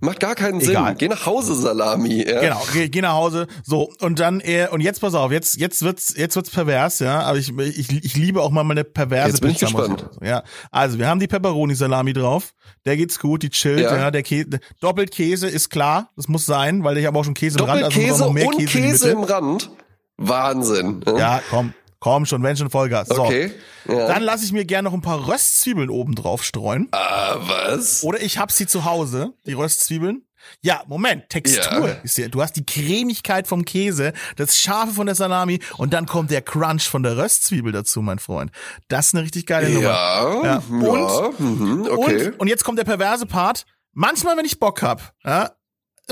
[0.00, 0.90] Macht gar keinen Egal.
[0.90, 0.98] Sinn.
[0.98, 2.24] Geh nach Hause, Salami.
[2.24, 2.40] Ja.
[2.40, 3.48] Genau, geh, geh nach Hause.
[3.64, 7.22] So, und dann, äh, und jetzt pass auf, jetzt, jetzt wird's, jetzt wird's pervers, ja.
[7.22, 10.08] Aber ich, ich, ich liebe auch mal meine perverse Jetzt bin ich Pizza, gespannt.
[10.22, 10.44] Ja.
[10.70, 12.54] Also, wir haben die Pepperoni-Salami drauf.
[12.84, 13.96] Der geht's gut, die chillt, ja.
[13.96, 14.10] Ja.
[14.12, 16.10] der Käse, doppelt Käse ist klar.
[16.14, 18.46] Das muss sein, weil ich habe auch schon Käse im Rand, also auch noch mehr
[18.46, 19.18] und Käse, die Käse Mitte.
[19.18, 19.70] im Rand.
[20.16, 21.00] Wahnsinn.
[21.06, 21.18] Ja.
[21.18, 23.08] Ja, komm, komm schon, wenn schon Vollgas.
[23.08, 23.24] So.
[23.24, 23.52] Okay.
[23.86, 24.06] Ja.
[24.08, 26.88] Dann lasse ich mir gerne noch ein paar Röstzwiebeln oben drauf streuen.
[26.92, 28.02] ah, was?
[28.04, 30.22] Oder ich hab sie zu Hause, die Röstzwiebeln.
[30.62, 31.94] Ja, Moment, Textur Ja.
[32.04, 36.06] ist ja, du hast die Cremigkeit vom Käse, das Scharfe von der Salami und dann
[36.06, 38.50] kommt der Crunch von der Röstzwiebel dazu, mein Freund.
[38.86, 39.88] Das ist eine richtig geile Nummer.
[39.88, 40.44] Ja, Ja.
[40.44, 42.28] ja, Und- mhm, okay.
[42.28, 43.64] Und, und jetzt kommt der perverse Part.
[43.92, 45.50] Manchmal, wenn ich Bock hab, ja,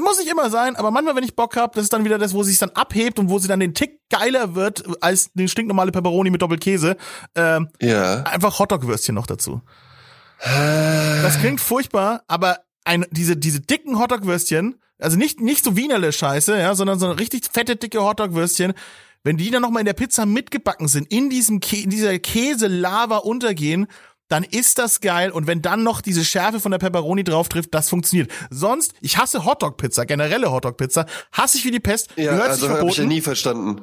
[0.02, 2.34] muss nicht immer sein, aber manchmal, wenn ich Bock hab, das ist dann wieder das,
[2.34, 5.48] wo sie sich dann abhebt und wo sie dann den Tick geiler wird als den
[5.48, 6.96] stinknormale Pepperoni mit Doppelkäse.
[7.34, 8.22] Ähm, ja.
[8.24, 9.62] einfach Hotdog-Würstchen noch dazu.
[10.42, 16.58] Das klingt furchtbar, aber ein, diese, diese dicken Hotdog-Würstchen, also nicht, nicht so Wienerle Scheiße,
[16.58, 18.74] ja, sondern so richtig fette, dicke Hotdog-Würstchen,
[19.24, 23.16] wenn die dann nochmal in der Pizza mitgebacken sind, in diesem Kä in dieser Käse-Lava
[23.16, 23.88] untergehen,
[24.28, 25.30] dann ist das geil.
[25.30, 28.30] Und wenn dann noch diese Schärfe von der Pepperoni drauf trifft, das funktioniert.
[28.50, 32.68] Sonst, ich hasse Hotdog-Pizza, generelle Hotdog-Pizza, hasse ich wie die Pest, Ja, gehört also sich
[32.70, 33.08] habe ich ja verboten.
[33.08, 33.82] nie verstanden.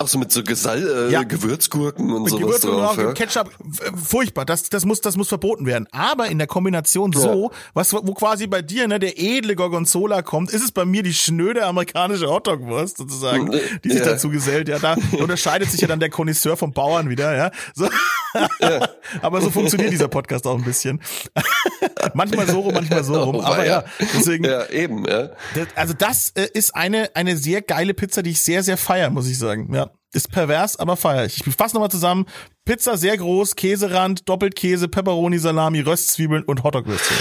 [0.00, 1.22] Auch so mit so Gesal äh, Ja.
[1.22, 2.98] Gewürzgurken und mit sowas Gewürzen und drauf.
[2.98, 3.12] Ja?
[3.12, 4.44] Ketchup, f- furchtbar.
[4.44, 5.86] Das, das muss, das muss verboten werden.
[5.92, 10.50] Aber in der Kombination so, was, wo quasi bei dir, ne, der edle Gorgonzola kommt,
[10.50, 13.52] ist es bei mir die schnöde amerikanische Hotdog-Wurst sozusagen,
[13.84, 14.04] die sich Ja.
[14.06, 14.68] dazu gesellt.
[14.68, 17.52] Ja, da unterscheidet sich ja dann der Connoisseur vom Bauern wieder, ja.
[17.76, 17.88] So.
[19.22, 21.00] Aber so funktioniert dieser Podcast auch ein bisschen.
[22.14, 23.40] manchmal so rum, manchmal so rum.
[23.40, 25.30] Aber ja, deswegen, Ja, eben, ja.
[25.74, 29.28] also das äh, ist eine, eine sehr geile Pizza, die ich sehr, sehr feier, muss
[29.28, 29.72] ich sagen.
[29.74, 29.90] Ja.
[30.12, 31.44] Ist pervers, aber feier ich.
[31.44, 32.26] Ich fasse nochmal zusammen.
[32.64, 37.16] Pizza sehr groß, Käserand, Doppelkäse, Pepperoni, Salami, Röstzwiebeln und Hotdog-Würstchen.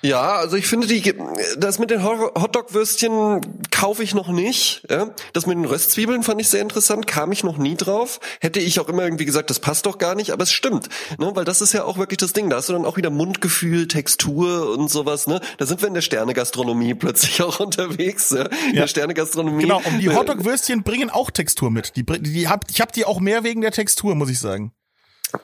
[0.00, 1.12] Ja, also ich finde die,
[1.58, 3.40] das mit den Ho- Hotdog-Würstchen
[3.72, 4.82] kaufe ich noch nicht.
[4.88, 5.10] Ja?
[5.32, 8.20] Das mit den Röstzwiebeln fand ich sehr interessant, kam ich noch nie drauf.
[8.40, 11.32] Hätte ich auch immer irgendwie gesagt, das passt doch gar nicht, aber es stimmt, ne?
[11.34, 12.48] weil das ist ja auch wirklich das Ding.
[12.48, 15.26] Da hast du dann auch wieder Mundgefühl, Textur und sowas.
[15.26, 15.40] Ne?
[15.58, 18.30] Da sind wir in der Sternegastronomie plötzlich auch unterwegs.
[18.30, 18.42] Ja?
[18.44, 18.80] In Ja.
[18.82, 19.62] der Sternegastronomie.
[19.62, 21.96] Genau, und die Äh, Hotdog-Würstchen bringen auch Textur mit.
[21.96, 24.72] Die, die hab, ich habe die auch mehr wegen der Textur, muss ich sagen.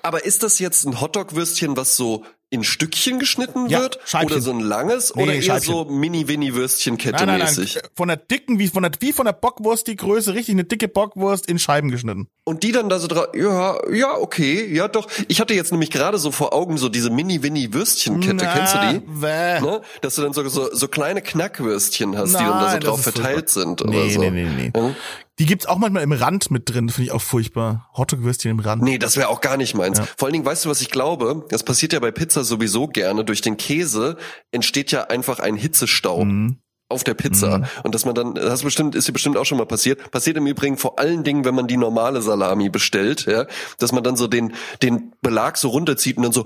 [0.02, 3.98] Aber ist das jetzt ein Hotdog-Würstchen, was so in Stückchen geschnitten Ja, wird?
[4.24, 5.14] Oder so ein langes?
[5.14, 7.48] Nee, oder eher so Mini-Winnie-Würstchenkette Nein, nein, nein.
[7.48, 7.80] mäßig?
[7.94, 10.88] Von der dicken, wie von der, wie von der Bockwurst die Größe, richtig eine dicke
[10.88, 12.28] Bockwurst in Scheiben geschnitten.
[12.44, 15.08] Und die dann da so drauf, ja, ja, okay, ja doch.
[15.28, 18.98] Ich hatte jetzt nämlich gerade so vor Augen so diese Mini-Winnie-Würstchenkette, kennst du die?
[19.00, 19.60] Bäh.
[19.60, 19.80] Ne?
[20.00, 23.02] Dass du dann so, so, so kleine Knackwürstchen hast, die dann da so Nein, drauf
[23.02, 24.20] verteilt sind Nee, oder so.
[24.20, 24.72] nee, nee, nee.
[24.74, 24.94] Ja?
[25.40, 27.90] Die gibt's auch manchmal im Rand mit drin, finde ich auch furchtbar.
[27.96, 28.82] Hotdog-Würstchen im Rand.
[28.82, 30.00] Nee, das wäre auch gar nicht meins.
[30.16, 31.44] Vor allen Dingen, weißt du, was ich glaube?
[31.48, 33.24] Das passiert ja bei Pizza sowieso gerne.
[33.24, 34.16] Durch den Käse
[34.52, 36.24] entsteht ja einfach ein Hitzestau.
[36.24, 36.58] Mhm.
[36.94, 37.62] Auf der Pizza.
[37.82, 40.10] Und dass man dann, das bestimmt, ist dir bestimmt auch schon mal passiert.
[40.10, 43.46] Passiert im Übrigen vor allen Dingen, wenn man die normale Salami bestellt, ja,
[43.78, 46.44] dass man dann so den, den Belag so runterzieht und dann so,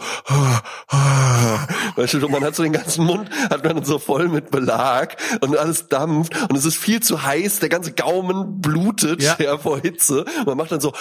[1.96, 5.16] weißt du, man hat so den ganzen Mund, hat man dann so voll mit Belag
[5.40, 9.36] und alles dampft und es ist viel zu heiß, der ganze Gaumen blutet, Ja.
[9.38, 10.24] ja, vor Hitze.
[10.46, 10.92] Man macht dann so,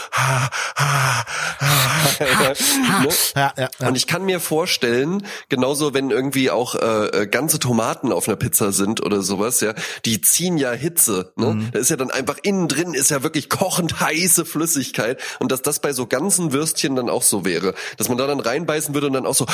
[3.02, 3.10] ne?
[3.36, 3.88] Ja, ja, ja.
[3.88, 8.38] Und ich kann mir vorstellen, genauso wenn irgendwie auch äh, äh, ganze Tomaten auf einer
[8.38, 9.74] Pizza sind oder sowas, ja,
[10.06, 11.32] die ziehen ja Hitze.
[11.36, 11.54] Ne?
[11.54, 11.72] Mhm.
[11.72, 15.62] Da ist ja dann einfach innen drin ist ja wirklich kochend heiße Flüssigkeit und dass
[15.62, 19.08] das bei so ganzen Würstchen dann auch so wäre, dass man da dann reinbeißen würde
[19.08, 19.46] und dann auch so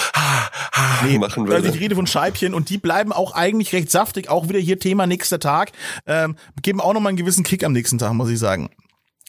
[1.20, 1.56] machen würde.
[1.56, 4.30] Also ich rede von Scheibchen und die bleiben auch eigentlich recht saftig.
[4.30, 5.72] Auch wieder hier Thema nächster Tag.
[6.08, 8.70] Ähm, geben auch nochmal einen gewissen Kick am nächsten Tag, muss ich sagen.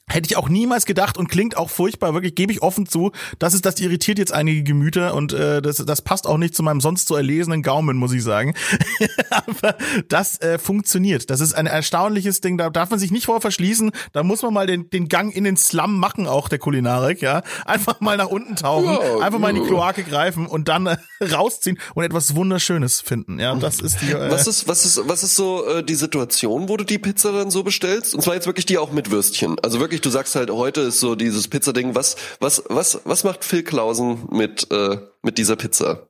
[0.06, 3.12] Hätte ich auch niemals gedacht und klingt auch furchtbar, wirklich gebe ich offen zu.
[3.38, 6.62] Das ist, das irritiert jetzt einige Gemüter und äh, das, das passt auch nicht zu
[6.62, 8.54] meinem sonst so erlesenen Gaumen, muss ich sagen.
[9.30, 9.76] Aber
[10.08, 11.30] das äh, funktioniert.
[11.30, 13.92] Das ist ein erstaunliches Ding, da darf man sich nicht vor verschließen.
[14.12, 17.42] Da muss man mal den, den Gang in den Slum machen, auch der Kulinarik, ja.
[17.64, 20.96] Einfach mal nach unten tauchen, ja, einfach mal in die Kloake greifen und dann äh,
[21.32, 23.38] rausziehen und etwas Wunderschönes finden.
[23.40, 24.12] Ja, das ist die.
[24.12, 27.32] Äh, was ist, was ist, was ist so äh, die Situation, wo du die Pizza
[27.32, 28.14] dann so bestellst?
[28.14, 29.56] Und zwar jetzt wirklich die auch mit Würstchen.
[29.62, 31.94] Also wirklich wirklich, du sagst halt, heute ist so dieses Pizzading.
[31.94, 36.08] Was, was, was, was macht Phil Klausen mit, äh, mit dieser Pizza?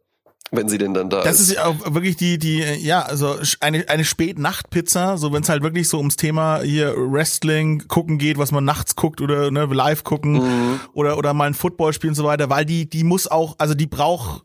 [0.51, 1.41] wenn sie denn dann da das ist.
[1.41, 5.49] Das ist ja auch wirklich die, die, ja, also eine, eine Spätnacht-Pizza, so wenn es
[5.49, 9.65] halt wirklich so ums Thema hier Wrestling gucken geht, was man nachts guckt oder ne,
[9.65, 10.81] live gucken mhm.
[10.93, 13.75] oder, oder mal ein Football spielen und so weiter, weil die, die muss auch, also
[13.75, 14.45] die braucht,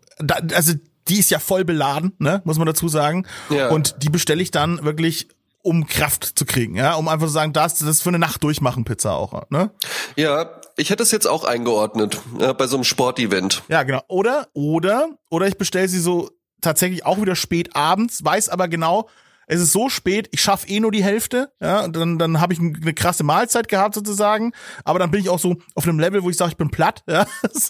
[0.51, 0.73] also
[1.09, 3.27] die ist ja voll beladen, ne, muss man dazu sagen.
[3.51, 3.69] Ja.
[3.69, 5.27] Und die bestelle ich dann wirklich
[5.62, 8.43] um Kraft zu kriegen, ja, um einfach zu sagen, das, das ist für eine Nacht
[8.43, 9.72] durchmachen Pizza auch, ne?
[10.16, 13.64] Ja, ich hätte es jetzt auch eingeordnet, ja, bei so einem Sportevent.
[13.68, 14.01] Ja, genau.
[14.07, 16.30] Oder, oder, oder ich bestelle sie so
[16.62, 19.10] tatsächlich auch wieder spät abends, weiß aber genau,
[19.50, 22.54] es ist so spät, ich schaffe eh nur die Hälfte, ja, und dann, dann habe
[22.54, 26.24] ich eine krasse Mahlzeit gehabt sozusagen, aber dann bin ich auch so auf einem Level,
[26.24, 27.26] wo ich sage, ich bin platt, ja,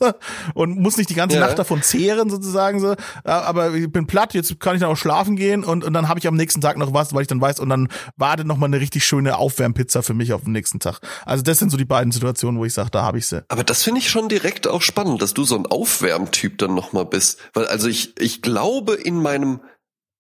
[0.54, 1.46] und muss nicht die ganze ja.
[1.46, 5.38] Nacht davon zehren sozusagen, so, aber ich bin platt, jetzt kann ich dann auch schlafen
[5.38, 7.62] gehen und, und dann habe ich am nächsten Tag noch was, weil ich dann weiß,
[7.62, 11.00] und dann wartet noch mal eine richtig schöne Aufwärmpizza für mich auf den nächsten Tag.
[11.26, 13.44] Also das sind so die beiden Situationen, wo ich sage, da habe ich sie.
[13.48, 16.92] Aber das finde ich schon direkt auch spannend, dass du so ein Aufwärmtyp dann noch
[16.92, 19.62] mal bist, weil also ich ich glaube in meinem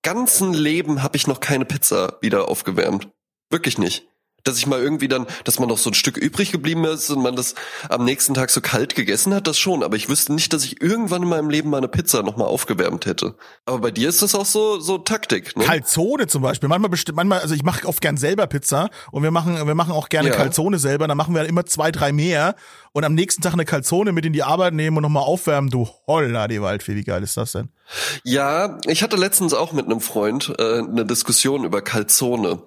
[0.03, 3.09] ganzen Leben habe ich noch keine Pizza wieder aufgewärmt.
[3.49, 4.05] Wirklich nicht.
[4.45, 7.21] Dass ich mal irgendwie dann, dass man noch so ein Stück übrig geblieben ist und
[7.21, 7.55] man das
[7.89, 9.83] am nächsten Tag so kalt gegessen hat, das schon.
[9.83, 13.05] Aber ich wüsste nicht, dass ich irgendwann in meinem Leben mal eine Pizza nochmal aufgewärmt
[13.05, 13.35] hätte.
[13.65, 15.57] Aber bei dir ist das auch so so Taktik.
[15.57, 15.65] Ne?
[15.65, 16.69] Calzone zum Beispiel.
[16.69, 19.91] Manchmal bestimmt, manchmal, also ich mache oft gern selber Pizza und wir machen, wir machen
[19.91, 20.35] auch gerne ja.
[20.35, 21.09] Calzone selber.
[21.09, 22.55] Dann machen wir immer zwei, drei mehr
[22.93, 25.69] und am nächsten Tag eine Calzone mit in die Arbeit nehmen und nochmal aufwärmen.
[25.69, 27.69] Du holla die Waldfee, wie geil ist das denn?
[28.23, 32.61] Ja, ich hatte letztens auch mit einem Freund äh, eine Diskussion über Calzone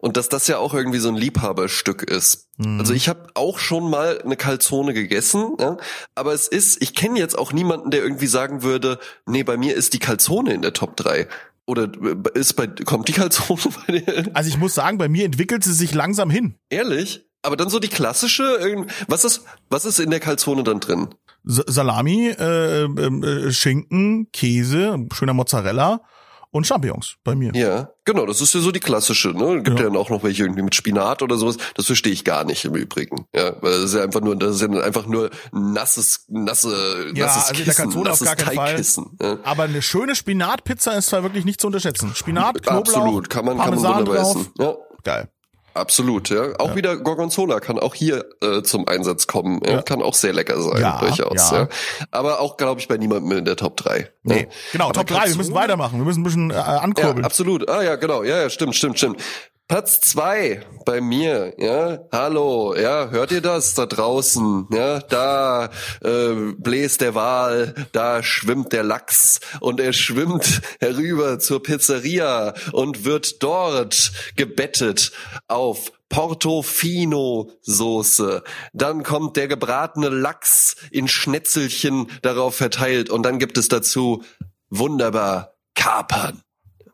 [0.00, 2.48] und dass das ja auch irgendwie so ein Liebhaberstück ist.
[2.58, 2.80] Mhm.
[2.80, 5.76] Also ich habe auch schon mal eine Calzone gegessen, ja,
[6.14, 9.74] aber es ist, ich kenne jetzt auch niemanden, der irgendwie sagen würde, nee, bei mir
[9.74, 11.28] ist die Calzone in der Top 3.
[11.68, 14.30] Oder äh, ist bei, kommt die Calzone bei dir?
[14.32, 16.54] Also ich muss sagen, bei mir entwickelt sie sich langsam hin.
[16.70, 17.27] Ehrlich?
[17.48, 21.08] Aber dann so die klassische, was ist, was ist in der Calzone dann drin?
[21.44, 26.02] Salami, äh, ähm, äh, Schinken, Käse, schöner Mozzarella
[26.50, 27.52] und Champignons bei mir.
[27.54, 29.62] Ja, genau, das ist ja so die klassische, ne?
[29.62, 31.56] Gibt ja, ja dann auch noch welche irgendwie mit Spinat oder sowas.
[31.74, 33.24] Das verstehe ich gar nicht im Übrigen.
[33.34, 37.24] Ja, weil das ist ja einfach nur, das ist ja einfach nur nasses, nasse, ja,
[37.24, 39.16] nasses also Kissen, nasses Teigkissen.
[39.22, 39.38] Ja.
[39.42, 42.12] Aber eine schöne Spinatpizza ist zwar wirklich nicht zu unterschätzen.
[42.14, 44.48] Spinat, Knoblauch, Absolut, kann man, kann man wunderbar essen.
[44.58, 44.76] Ja.
[45.02, 45.30] Geil.
[45.78, 46.58] Absolut, ja.
[46.58, 46.76] Auch ja.
[46.76, 49.60] wieder Gorgonzola kann auch hier äh, zum Einsatz kommen.
[49.64, 49.82] Ja.
[49.82, 51.50] Kann auch sehr lecker sein, ja, durchaus.
[51.50, 51.68] Ja.
[52.10, 54.10] Aber auch, glaube ich, bei niemandem in der Top 3.
[54.22, 54.46] Nee, ja.
[54.72, 55.98] genau, Aber Top 3, wir müssen weitermachen.
[55.98, 57.24] Wir müssen ein bisschen äh, ankurbeln.
[57.24, 57.68] Absolut.
[57.68, 58.22] Ah ja, genau.
[58.22, 59.22] Ja, ja, stimmt, stimmt, stimmt.
[59.68, 65.68] Platz zwei bei mir, ja, hallo, ja, hört ihr das da draußen, ja, da
[66.00, 73.04] äh, bläst der Wal, da schwimmt der Lachs und er schwimmt herüber zur Pizzeria und
[73.04, 75.12] wird dort gebettet
[75.48, 78.42] auf Portofino Soße.
[78.72, 84.24] Dann kommt der gebratene Lachs in Schnetzelchen darauf verteilt und dann gibt es dazu
[84.70, 86.40] wunderbar Kapern.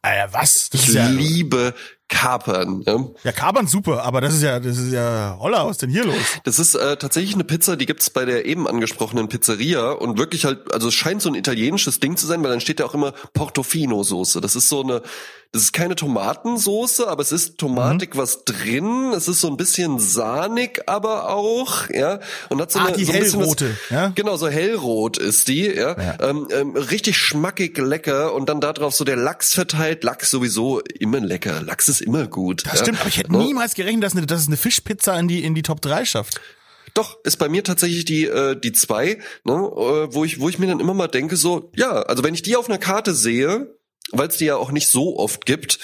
[0.02, 0.68] Alter, was?
[0.68, 1.72] Das ich ja liebe
[2.08, 2.82] Kapern.
[2.86, 3.04] Ja?
[3.24, 6.04] ja, Kapern super, aber das ist ja, das ist ja Holla, was ist denn hier
[6.04, 6.16] los?
[6.44, 10.44] Das ist äh, tatsächlich eine Pizza, die gibt's bei der eben angesprochenen Pizzeria und wirklich
[10.44, 12.94] halt, also es scheint so ein italienisches Ding zu sein, weil dann steht ja auch
[12.94, 14.40] immer Portofino-Soße.
[14.40, 15.02] Das ist so eine,
[15.54, 18.18] das ist keine Tomatensoße, aber es ist Tomatik mhm.
[18.18, 19.12] was drin.
[19.14, 22.18] Es ist so ein bisschen sahnig, aber auch, ja.
[22.48, 24.12] Und hat so ah, eine die so ein hellrote, was, ja?
[24.16, 25.96] Genau, so hellrot ist die, ja.
[25.96, 26.16] ja.
[26.20, 30.02] Ähm, ähm, richtig schmackig lecker und dann da drauf so der Lachs verteilt.
[30.02, 31.62] Lachs sowieso immer lecker.
[31.62, 32.64] Lachs ist immer gut.
[32.66, 32.84] Das ja?
[32.84, 33.38] stimmt, aber ich hätte ne?
[33.38, 36.40] niemals gerechnet, dass, eine, dass es eine Fischpizza in die in die Top 3 schafft.
[36.94, 40.58] Doch, ist bei mir tatsächlich die äh, die zwei, ne, äh, wo ich wo ich
[40.58, 43.76] mir dann immer mal denke so, ja, also wenn ich die auf einer Karte sehe,
[44.12, 45.78] weil es die ja auch nicht so oft gibt,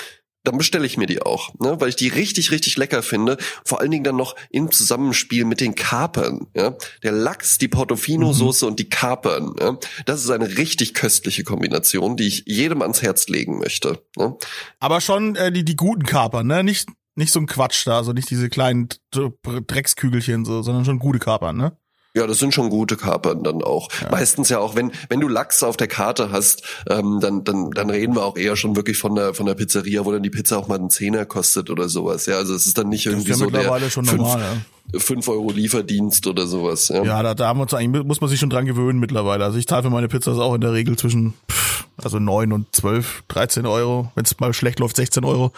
[0.44, 1.80] dann bestelle ich mir die auch, ne?
[1.80, 3.36] weil ich die richtig, richtig lecker finde.
[3.64, 6.46] Vor allen Dingen dann noch im Zusammenspiel mit den Kapern.
[6.54, 6.76] Ja?
[7.02, 8.70] Der Lachs, die Portofino-Soße mhm.
[8.70, 9.54] und die Kapern.
[9.60, 9.78] Ja?
[10.06, 14.02] Das ist eine richtig köstliche Kombination, die ich jedem ans Herz legen möchte.
[14.16, 14.36] Ne?
[14.78, 16.64] Aber schon äh, die, die guten Kapern, ne?
[16.64, 21.18] Nicht, nicht so ein Quatsch da, also nicht diese kleinen Dreckskügelchen, so, sondern schon gute
[21.18, 21.76] Kapern, ne?
[22.16, 23.88] Ja, das sind schon gute Kapern dann auch.
[24.02, 24.10] Ja.
[24.10, 27.88] Meistens ja auch, wenn wenn du Lachs auf der Karte hast, ähm, dann dann dann
[27.88, 30.58] reden wir auch eher schon wirklich von der von der Pizzeria, wo dann die Pizza
[30.58, 32.26] auch mal einen Zehner kostet oder sowas.
[32.26, 34.40] Ja, also es ist dann nicht irgendwie so der schon fünf, normal,
[34.92, 34.98] ja.
[34.98, 36.88] 5 Euro Lieferdienst oder sowas.
[36.88, 39.44] Ja, ja da, da haben wir uns eigentlich, muss man sich schon dran gewöhnen mittlerweile.
[39.44, 41.34] Also ich zahle für meine Pizzas auch in der Regel zwischen
[42.02, 44.10] also 9 und 12, 13 Euro.
[44.14, 45.52] Wenn es mal schlecht läuft, 16 Euro.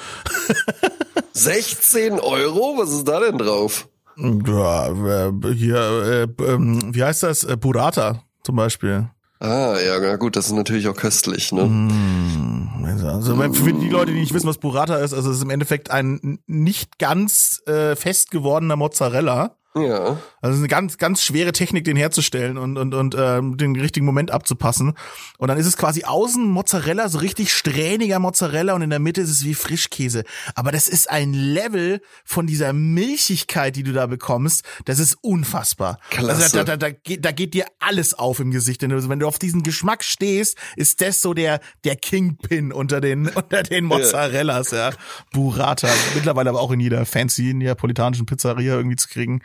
[1.32, 2.74] 16 Euro?
[2.78, 3.88] Was ist da denn drauf?
[4.16, 7.44] Ja, äh, hier, äh, äh, wie heißt das?
[7.44, 9.08] Äh, Burrata zum Beispiel.
[9.40, 11.64] Ah, ja, na gut, das ist natürlich auch köstlich, ne?
[11.64, 15.50] Mm, also für die Leute, die nicht wissen, was Burrata ist, also es ist im
[15.50, 20.18] Endeffekt ein nicht ganz äh, fest gewordener Mozzarella ja.
[20.42, 24.32] Also eine ganz, ganz schwere Technik, den herzustellen und, und, und ähm, den richtigen Moment
[24.32, 24.94] abzupassen.
[25.38, 29.20] Und dann ist es quasi außen Mozzarella, so richtig strähniger Mozzarella und in der Mitte
[29.20, 30.24] ist es wie Frischkäse.
[30.56, 36.00] Aber das ist ein Level von dieser Milchigkeit, die du da bekommst, das ist unfassbar.
[36.10, 36.42] Klasse.
[36.42, 38.82] Also da, da, da, geht, da geht dir alles auf im Gesicht.
[38.82, 43.28] Also wenn du auf diesen Geschmack stehst, ist das so der, der Kingpin unter den,
[43.28, 44.90] unter den Mozzarellas, ja.
[45.32, 45.88] Burrata.
[46.16, 49.40] Mittlerweile aber auch in jeder fancy neapolitanischen Pizzeria irgendwie zu kriegen.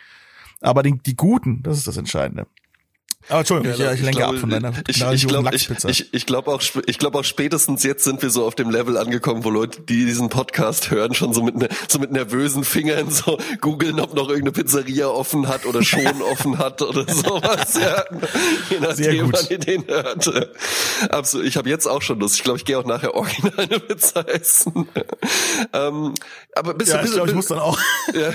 [0.61, 2.47] Aber die, die guten, das ist das Entscheidende.
[3.29, 6.13] Aber Entschuldigung, ja, ich, ich, lenke glaube, ab von deiner Ich, ich glaube ich, ich,
[6.13, 9.43] ich glaube auch, ich glaube auch spätestens jetzt sind wir so auf dem Level angekommen,
[9.43, 13.37] wo Leute, die diesen Podcast hören, schon so mit, ne, so mit nervösen Fingern so
[13.59, 17.75] googeln, ob noch irgendeine Pizzeria offen hat oder schon offen hat oder sowas.
[17.75, 18.05] Ja,
[18.69, 20.57] je nachdem, wann ihr den hört.
[21.09, 21.47] Absolut.
[21.47, 22.35] Ich habe jetzt auch schon Lust.
[22.35, 24.87] Ich glaube, ich gehe auch nachher original eine Pizza essen.
[25.73, 26.13] ähm,
[26.55, 27.77] aber bist ja, du, bist, ich glaube, ich muss dann auch.
[28.13, 28.31] Ja.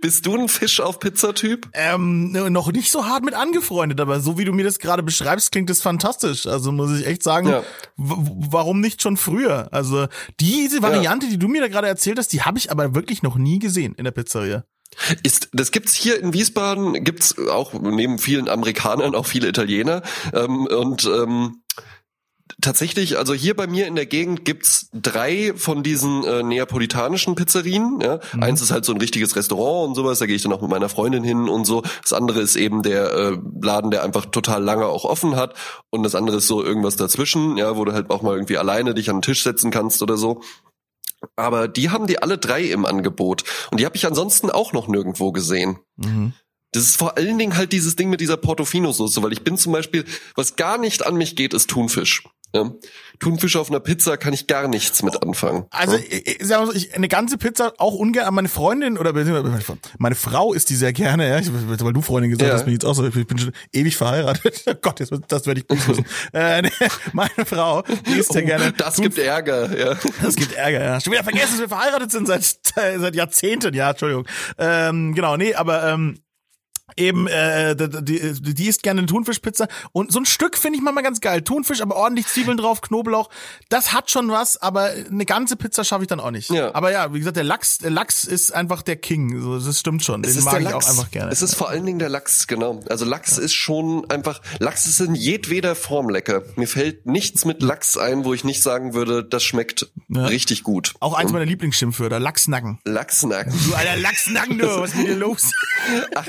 [0.00, 1.68] bist du ein Fisch auf Pizza-Typ?
[1.72, 5.02] Ähm, noch noch nicht so hart mit angefreundet, aber so wie du mir das gerade
[5.02, 6.46] beschreibst, klingt das fantastisch.
[6.46, 7.62] Also muss ich echt sagen, ja.
[7.96, 9.68] warum nicht schon früher?
[9.72, 10.06] Also
[10.40, 11.32] diese Variante, ja.
[11.32, 13.94] die du mir da gerade erzählt hast, die habe ich aber wirklich noch nie gesehen
[13.96, 14.64] in der Pizzeria.
[15.22, 20.02] Ist, das gibt's hier in Wiesbaden, gibt's auch neben vielen Amerikanern auch viele Italiener
[20.32, 21.62] ähm, und ähm,
[22.60, 28.00] tatsächlich, also hier bei mir in der Gegend gibt's drei von diesen äh, neapolitanischen Pizzerien.
[28.00, 28.20] Ja?
[28.32, 28.42] Mhm.
[28.42, 30.70] Eins ist halt so ein richtiges Restaurant und sowas, da gehe ich dann auch mit
[30.70, 31.82] meiner Freundin hin und so.
[32.02, 35.54] Das andere ist eben der äh, Laden, der einfach total lange auch offen hat.
[35.90, 38.94] Und das andere ist so irgendwas dazwischen, ja, wo du halt auch mal irgendwie alleine
[38.94, 40.40] dich an den Tisch setzen kannst oder so.
[41.34, 43.44] Aber die haben die alle drei im Angebot.
[43.70, 45.78] Und die habe ich ansonsten auch noch nirgendwo gesehen.
[45.96, 46.34] Mhm.
[46.72, 49.72] Das ist vor allen Dingen halt dieses Ding mit dieser Portofino-Soße, weil ich bin zum
[49.72, 52.24] Beispiel, was gar nicht an mich geht, ist Thunfisch.
[52.56, 52.70] Ja.
[53.18, 55.64] Thunfisch auf einer Pizza kann ich gar nichts mit anfangen.
[55.70, 58.34] Also ich, ich, ich, eine ganze Pizza auch ungern.
[58.34, 59.12] Meine Freundin oder
[59.98, 61.28] meine Frau isst die sehr gerne.
[61.28, 62.54] Ja, ich, weil du Freundin gesagt ja.
[62.54, 63.06] hast, bin ich jetzt auch so.
[63.06, 64.64] Ich bin schon ewig verheiratet.
[64.66, 66.04] Oh Gott, jetzt, das werde ich wissen.
[66.32, 66.62] äh,
[67.12, 68.72] meine Frau die isst sehr oh, gerne.
[68.72, 69.76] Das Thunf gibt Ärger.
[69.78, 69.96] Ja.
[70.22, 70.84] Das gibt Ärger.
[70.84, 71.00] Ja.
[71.00, 72.42] Schon wieder vergessen, dass wir verheiratet sind seit
[72.74, 73.74] seit Jahrzehnten.
[73.74, 74.26] Ja, Entschuldigung.
[74.58, 76.18] Ähm, genau, nee, aber ähm,
[76.96, 81.02] eben äh, die, die isst gerne eine Thunfischpizza und so ein Stück finde ich manchmal
[81.02, 81.42] ganz geil.
[81.42, 83.28] Thunfisch, aber ordentlich Zwiebeln drauf, Knoblauch,
[83.68, 86.50] das hat schon was, aber eine ganze Pizza schaffe ich dann auch nicht.
[86.50, 86.74] Ja.
[86.74, 90.04] Aber ja, wie gesagt, der Lachs, der Lachs ist einfach der King, so das stimmt
[90.04, 90.22] schon.
[90.22, 91.32] Den mag ich auch einfach gerne.
[91.32, 92.80] Es ist vor allen Dingen der Lachs, genau.
[92.88, 93.42] Also Lachs ja.
[93.42, 96.42] ist schon einfach Lachs ist in jedweder Form lecker.
[96.54, 100.26] Mir fällt nichts mit Lachs ein, wo ich nicht sagen würde, das schmeckt ja.
[100.26, 100.94] richtig gut.
[101.00, 102.78] Auch eins meiner Lieblingsschimpfwörter, Lachsnacken.
[102.84, 103.52] Lachsnacken.
[103.66, 105.50] Du alter Lachsnacken, du, was ist mit dir los?
[106.14, 106.26] Ach,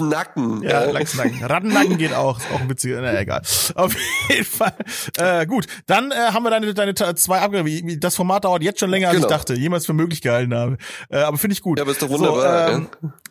[0.00, 0.60] Lachsnacken.
[0.60, 0.62] Nacken.
[0.62, 0.92] Ja, äh.
[0.92, 1.44] Lachsnacken.
[1.44, 2.38] Rattennacken geht auch.
[2.38, 3.00] Ist auch ein witziger.
[3.00, 3.42] Na, egal.
[3.74, 3.96] Auf
[4.28, 4.74] jeden Fall.
[5.16, 5.66] Äh, gut.
[5.86, 7.66] Dann äh, haben wir deine, deine zwei Abgaben.
[7.66, 9.28] Wie, das Format dauert jetzt schon länger, als genau.
[9.28, 9.54] ich dachte.
[9.54, 10.76] Jemals für möglich gehalten habe.
[11.08, 11.78] Äh, aber finde ich gut.
[11.78, 12.68] Ja, aber ist doch wunderbar.
[12.68, 12.88] So, ähm.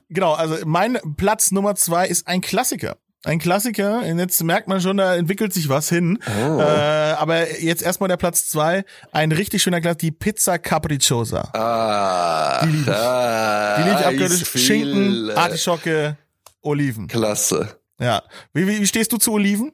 [0.10, 0.34] Genau.
[0.34, 2.98] Also mein Platz Nummer zwei ist ein Klassiker.
[3.26, 6.20] Ein Klassiker, jetzt merkt man schon, da entwickelt sich was hin.
[6.26, 6.62] Oh.
[6.62, 11.50] Äh, aber jetzt erstmal der Platz zwei, ein richtig schöner Klassiker, die Pizza Capricciosa.
[11.52, 12.98] Ah, die liebe ich.
[12.98, 14.66] Ah, die liebe ich abgöttisch.
[14.66, 16.16] Schinken, Artischocke,
[16.62, 17.08] Oliven.
[17.08, 17.80] Klasse.
[18.00, 18.24] Ja.
[18.54, 19.72] Wie, wie, wie stehst du zu Oliven?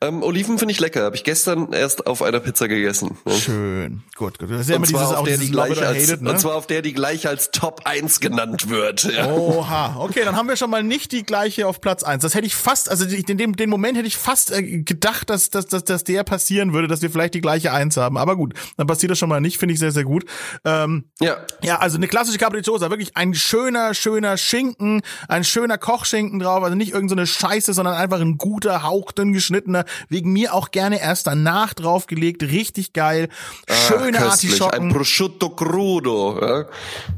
[0.00, 1.04] Ähm, Oliven finde ich lecker.
[1.04, 3.18] Habe ich gestern erst auf einer Pizza gegessen.
[3.24, 3.32] Ne?
[3.34, 4.02] Schön.
[4.16, 4.50] Gut, gut.
[4.50, 6.30] Das ist ja immer dieses, auch der die gleich als, hated, ne?
[6.30, 9.04] Und zwar auf der die gleich als Top 1 genannt wird.
[9.04, 9.30] Ja.
[9.30, 9.96] Oha.
[9.98, 12.22] Okay, dann haben wir schon mal nicht die gleiche auf Platz 1.
[12.22, 15.50] Das hätte ich fast, also in dem den Moment hätte ich fast äh, gedacht, dass,
[15.50, 18.16] dass, dass, dass der passieren würde, dass wir vielleicht die gleiche 1 haben.
[18.16, 19.58] Aber gut, dann passiert das schon mal nicht.
[19.58, 20.24] Finde ich sehr, sehr gut.
[20.64, 21.36] Ähm, ja.
[21.62, 22.90] Ja, also eine klassische Capricciosa.
[22.90, 25.02] Wirklich ein schöner, schöner Schinken.
[25.28, 26.62] Ein schöner Kochschinken drauf.
[26.62, 29.32] Also nicht irgendeine so Scheiße, sondern einfach ein guter, hauchdünn
[29.66, 29.84] geschnittener.
[30.08, 32.42] Wegen mir auch gerne erst danach draufgelegt.
[32.42, 33.28] Richtig geil.
[33.68, 34.88] Schöne ah, Artischocken.
[34.88, 36.38] Ein Prosciutto crudo.
[36.40, 36.64] Ja?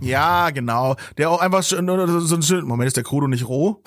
[0.01, 0.97] ja, genau.
[1.17, 1.85] Der auch einfach so ein
[2.65, 3.83] Moment, ist der crudo nicht roh?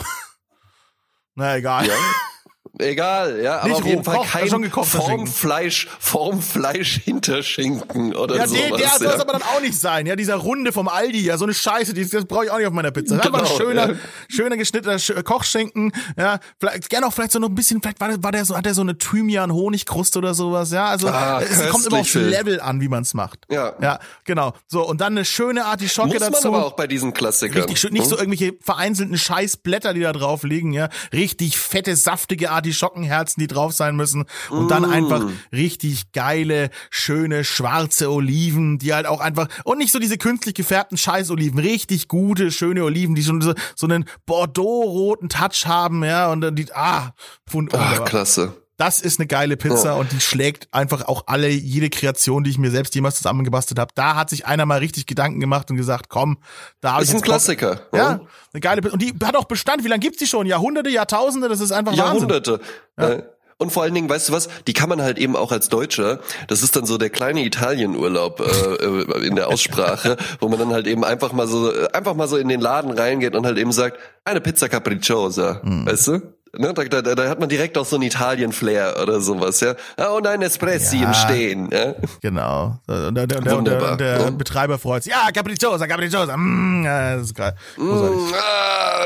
[1.36, 1.88] Na egal.
[1.88, 1.94] Ja.
[2.80, 4.70] Egal, ja, aber Nicht auf jeden Fall kein schon.
[4.72, 8.62] Formfleisch, Formfleisch Hinterschinken oder Ja, sowas.
[8.70, 9.14] der, der soll ja.
[9.16, 10.06] es aber dann auch nicht sein.
[10.06, 12.68] Ja, dieser Runde vom Aldi, ja, so eine Scheiße, die, das brauche ich auch nicht
[12.68, 13.16] auf meiner Pizza.
[13.16, 13.96] Ist einfach ein Genau, schöner, ja.
[14.30, 18.08] schöner geschnittener Sch- Kochschinken, ja, vielleicht gerne auch vielleicht so noch ein bisschen, vielleicht war
[18.08, 21.42] der, war der so, hat der so eine Thymian Honigkruste oder sowas, ja, also Ah,
[21.42, 22.14] es kommt immer aufs.
[22.14, 23.40] Level an, wie man es macht.
[23.50, 23.74] Ja.
[23.82, 24.54] Ja, genau.
[24.68, 26.48] So und dann eine schöne Artischocke Muss man dazu.
[26.48, 27.64] aber auch bei diesen Klassikern.
[27.64, 28.22] Richtig nicht so Hm?
[28.32, 30.88] irgendwelche vereinzelten Scheißblätter, die da drauf liegen, ja.
[31.12, 34.26] Richtig fette, saftige Artischockenherzen, die drauf sein müssen.
[34.50, 34.92] Und dann Mm.
[34.92, 40.54] einfach richtig geile, schöne, schwarze Oliven, die halt auch einfach, und nicht so diese künstlich
[40.54, 46.32] gefärbten Scheißoliven, richtig gute, schöne Oliven, die schon so, so einen Bordeaux-roten Touch haben, ja.
[46.32, 47.14] Und dann die, ah, Ah,
[47.50, 48.04] wunderbar.
[48.06, 48.61] klasse.
[48.82, 49.94] Das ist eine geile Pizza Ja.
[49.94, 53.92] und die schlägt einfach auch alle, jede Kreation, die ich mir selbst jemals zusammengebastelt habe.
[53.94, 56.40] Da hat sich einer mal richtig Gedanken gemacht und gesagt, komm,
[56.82, 57.22] da habe ich Ist ein.
[57.22, 57.82] Klassiker.
[57.94, 58.22] Ja,
[58.54, 58.94] eine geile Pizza.
[58.94, 59.84] Und die hat auch Bestand.
[59.84, 60.48] Wie lange gibt's die schon?
[60.48, 61.48] Jahrhunderte, Jahrtausende?
[61.48, 62.06] Das ist einfach Wahnsinn.
[62.30, 62.60] Jahrhunderte.
[62.98, 63.22] Äh,
[63.58, 66.20] Und vor allen Dingen, weißt du was, die kann man halt eben auch als Deutscher,
[66.48, 70.74] das ist dann so der kleine Italienurlaub äh, äh, in der Aussprache, wo man dann
[70.74, 73.60] halt eben einfach mal so äh, einfach mal so in den Laden reingeht und halt
[73.60, 75.86] eben sagt, eine Pizza capricciosa, Hm.
[75.86, 76.22] weißt du?
[76.58, 79.76] Ne, da, da, da hat man direkt auch so einen Italien-Flair oder sowas, ja.
[79.96, 81.08] Ah, Und ein Espressi Ja.
[81.08, 81.96] im Stehen, ja.
[82.22, 82.78] Genau.
[82.88, 84.32] Und der, der, der, Wunderbar, der, der ja.
[84.32, 85.14] Betreiber freut sich.
[85.14, 86.36] Ja, Capricciosa, Capricciosa.
[86.36, 87.56] Mm, ja, das ist geil.
[87.78, 89.06] Mm, ah.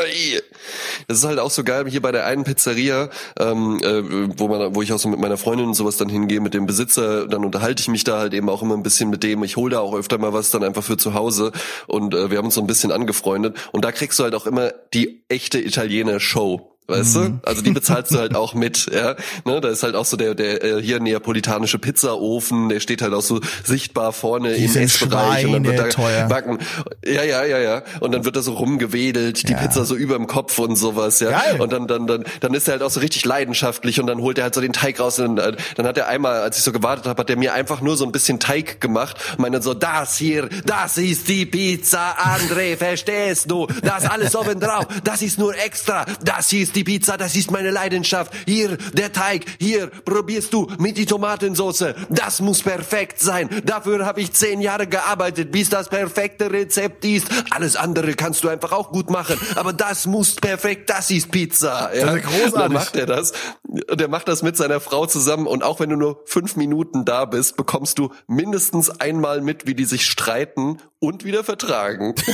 [1.07, 4.73] Das ist halt auch so geil hier bei der einen Pizzeria, ähm, äh, wo man,
[4.75, 7.45] wo ich auch so mit meiner Freundin und sowas dann hingehe, mit dem Besitzer, dann
[7.45, 9.43] unterhalte ich mich da halt eben auch immer ein bisschen mit dem.
[9.43, 11.51] Ich hole da auch öfter mal was dann einfach für zu Hause
[11.87, 14.47] und äh, wir haben uns so ein bisschen angefreundet und da kriegst du halt auch
[14.47, 16.74] immer die echte Italiener Show.
[16.87, 17.39] Weißt Mhm.
[17.41, 17.49] du?
[17.49, 19.15] Also die bezahlst du halt auch mit, ja.
[19.43, 23.13] Ne, da ist halt auch so der, der äh, hier neapolitanische Pizzaofen, der steht halt
[23.13, 26.27] auch so sichtbar vorne Die im Essbereich und dann wird da schweineteuer.
[26.27, 26.59] backen.
[27.03, 27.81] Ja, ja, ja, ja.
[28.01, 29.57] Und dann wird da so rumgewedelt, die Ja.
[29.59, 31.31] Pizza so überm Kopf und sowas, ja.
[31.31, 31.59] Geil.
[31.59, 34.37] Und dann, dann, dann, dann ist er halt auch so richtig leidenschaftlich und dann holt
[34.37, 36.71] er halt so den Teig raus und äh, dann hat er einmal, als ich so
[36.71, 39.73] gewartet habe, hat er mir einfach nur so ein bisschen Teig gemacht und meinte so,
[39.73, 43.65] das hier, das ist die Pizza, André, verstehst du?
[43.81, 47.51] Das alles oben drauf, das ist nur extra, das hier ist die Pizza, das ist
[47.51, 48.33] meine Leidenschaft.
[48.45, 53.49] Hier, der Teig, hier, probierst du mit die Tomatensauce, das muss perfekt sein.
[53.63, 57.27] Dafür habe ich zehn Jahre gearbeitet, bis das perfekte Rezept ist.
[57.49, 61.95] Alles andere kannst du einfach auch gut machen, aber das muss perfekt, das ist Pizza.
[61.95, 62.07] Ja?
[62.07, 62.53] Das ist großartig.
[62.53, 63.31] Dann macht er das.
[63.63, 67.05] Und er macht das mit seiner Frau zusammen und auch wenn du nur fünf Minuten
[67.05, 72.15] da bist, bekommst du mindestens einmal mit, wie die sich streiten und wieder vertragen.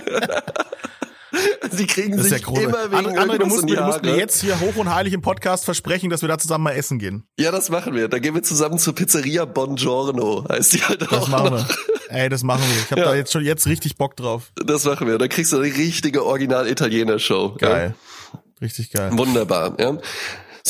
[1.70, 2.68] Sie kriegen Das ist ja sich großartig.
[2.74, 4.60] immer wegen André, André, du irgendwas musst, in mir, die du musst mir jetzt hier
[4.60, 7.24] hoch und heilig im Podcast versprechen, dass wir da zusammen mal essen gehen.
[7.38, 8.08] Ja, das machen wir.
[8.08, 10.44] Da gehen wir zusammen zur Pizzeria Buongiorno.
[10.48, 11.68] Heißt die halt Das auch machen noch.
[11.68, 11.76] wir.
[12.08, 12.82] Ey, das machen wir.
[12.82, 13.06] Ich habe Ja.
[13.08, 14.52] da jetzt schon jetzt richtig Bock drauf.
[14.56, 15.18] Das machen wir.
[15.18, 17.56] Da kriegst du eine richtige Original-Italiener-Show.
[17.58, 17.94] Geil.
[18.60, 19.10] Richtig geil.
[19.12, 19.18] Ja.
[19.18, 19.96] Wunderbar, ja.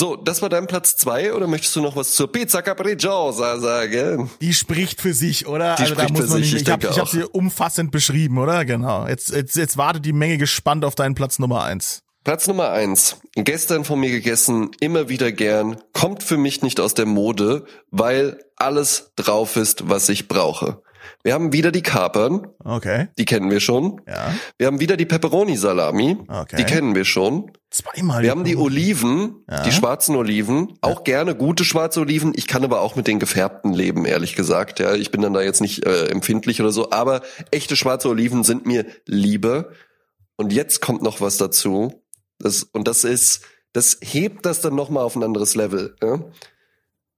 [0.00, 4.30] So, das war dein Platz zwei oder möchtest du noch was zur Pizza Capricciosa sagen?
[4.40, 5.74] Die spricht für sich, oder?
[5.74, 7.90] Die also da spricht muss für man sich, nicht, ich ich habe hab sie umfassend
[7.90, 8.64] beschrieben, oder?
[8.64, 9.06] Genau.
[9.06, 12.02] Jetzt, jetzt, jetzt wartet die Menge gespannt auf deinen Platz Nummer eins.
[12.24, 13.18] Platz Nummer eins.
[13.34, 18.42] Gestern von mir gegessen, immer wieder gern, kommt für mich nicht aus der Mode, weil
[18.56, 20.80] alles drauf ist, was ich brauche.
[21.22, 23.08] Wir haben wieder die Kapern, Okay.
[23.18, 24.00] die kennen wir schon.
[24.06, 24.34] Ja.
[24.58, 26.56] Wir haben wieder die Pepperoni-Salami, Okay.
[26.56, 27.50] die kennen wir schon.
[27.70, 28.22] Zweimal.
[28.22, 29.62] Wir haben die Oliven, Ja.
[29.62, 32.32] die schwarzen Oliven, auch gerne gute schwarze Oliven.
[32.34, 34.80] Ich kann aber auch mit den gefärbten leben, ehrlich gesagt.
[34.80, 38.44] Ja, ich bin dann da jetzt nicht äh, empfindlich oder so, aber echte schwarze Oliven
[38.44, 39.70] sind mir lieber.
[40.36, 42.02] Und jetzt kommt noch was dazu.
[42.38, 43.42] Das, und das ist,
[43.72, 45.94] das hebt das dann nochmal auf ein anderes Level.
[46.02, 46.24] Ja?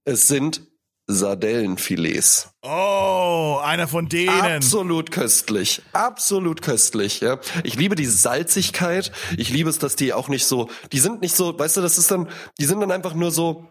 [0.04, 0.66] Es sind
[1.06, 2.50] Sardellenfilets.
[2.62, 4.30] Oh, einer von denen.
[4.30, 5.82] Absolut köstlich.
[5.92, 7.38] Absolut köstlich, ja.
[7.64, 9.12] Ich liebe die Salzigkeit.
[9.36, 11.98] Ich liebe es, dass die auch nicht so, die sind nicht so, weißt du, das
[11.98, 12.28] ist dann,
[12.60, 13.66] die sind dann einfach nur so,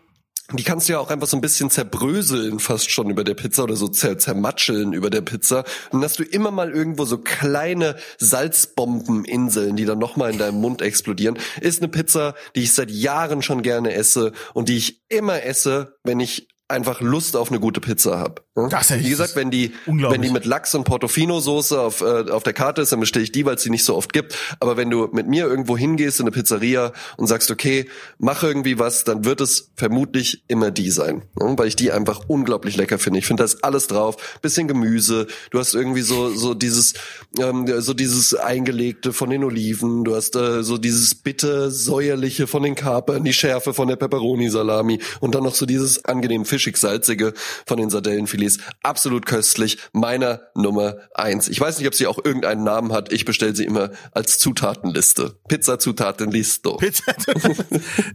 [0.54, 3.64] die kannst du ja auch einfach so ein bisschen zerbröseln fast schon über der Pizza
[3.64, 5.60] oder so zer zermatscheln über der Pizza.
[5.92, 10.60] Und dann hast du immer mal irgendwo so kleine Salzbombeninseln, die dann nochmal in deinem
[10.60, 11.38] Mund explodieren.
[11.62, 15.98] Ist eine Pizza, die ich seit Jahren schon gerne esse und die ich immer esse,
[16.04, 18.42] wenn ich einfach Lust auf eine gute Pizza habe.
[18.54, 22.44] Das ist Wie gesagt, wenn die, wenn die mit Lachs und Portofino-Soße auf, äh, auf
[22.44, 24.38] der Karte ist, dann bestelle ich die, weil es die nicht so oft gibt.
[24.60, 27.88] Aber wenn du mit mir irgendwo hingehst in eine Pizzeria und sagst, okay,
[28.18, 31.22] mach irgendwie was, dann wird es vermutlich immer die sein.
[31.40, 31.54] Ne?
[31.58, 33.20] Weil ich die einfach unglaublich lecker finde.
[33.20, 34.18] Ich finde, da ist alles drauf.
[34.42, 35.28] Bisschen Gemüse.
[35.52, 36.96] Du hast irgendwie so, so dieses,
[37.40, 40.04] ähm, so dieses Eingelegte von den Oliven.
[40.04, 45.00] Du hast äh, so dieses bitter säuerliche von den Kapern, die Schärfe von der Pepperoni-Salami
[45.22, 47.34] und dann noch so dieses angenehm fischig-salzige
[47.66, 48.41] von den Sardellenfilets.
[48.42, 51.48] Chilies, absolut köstlich, meiner Nummer eins.
[51.48, 53.14] Ich weiß nicht, ob sie auch irgendeinen Namen hat.
[53.14, 55.40] Ich bestelle sie immer als Zutatenliste.
[55.48, 56.78] Pizza Zutatenlisto.
[56.78, 57.14] Pizza.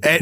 [0.00, 0.20] äh,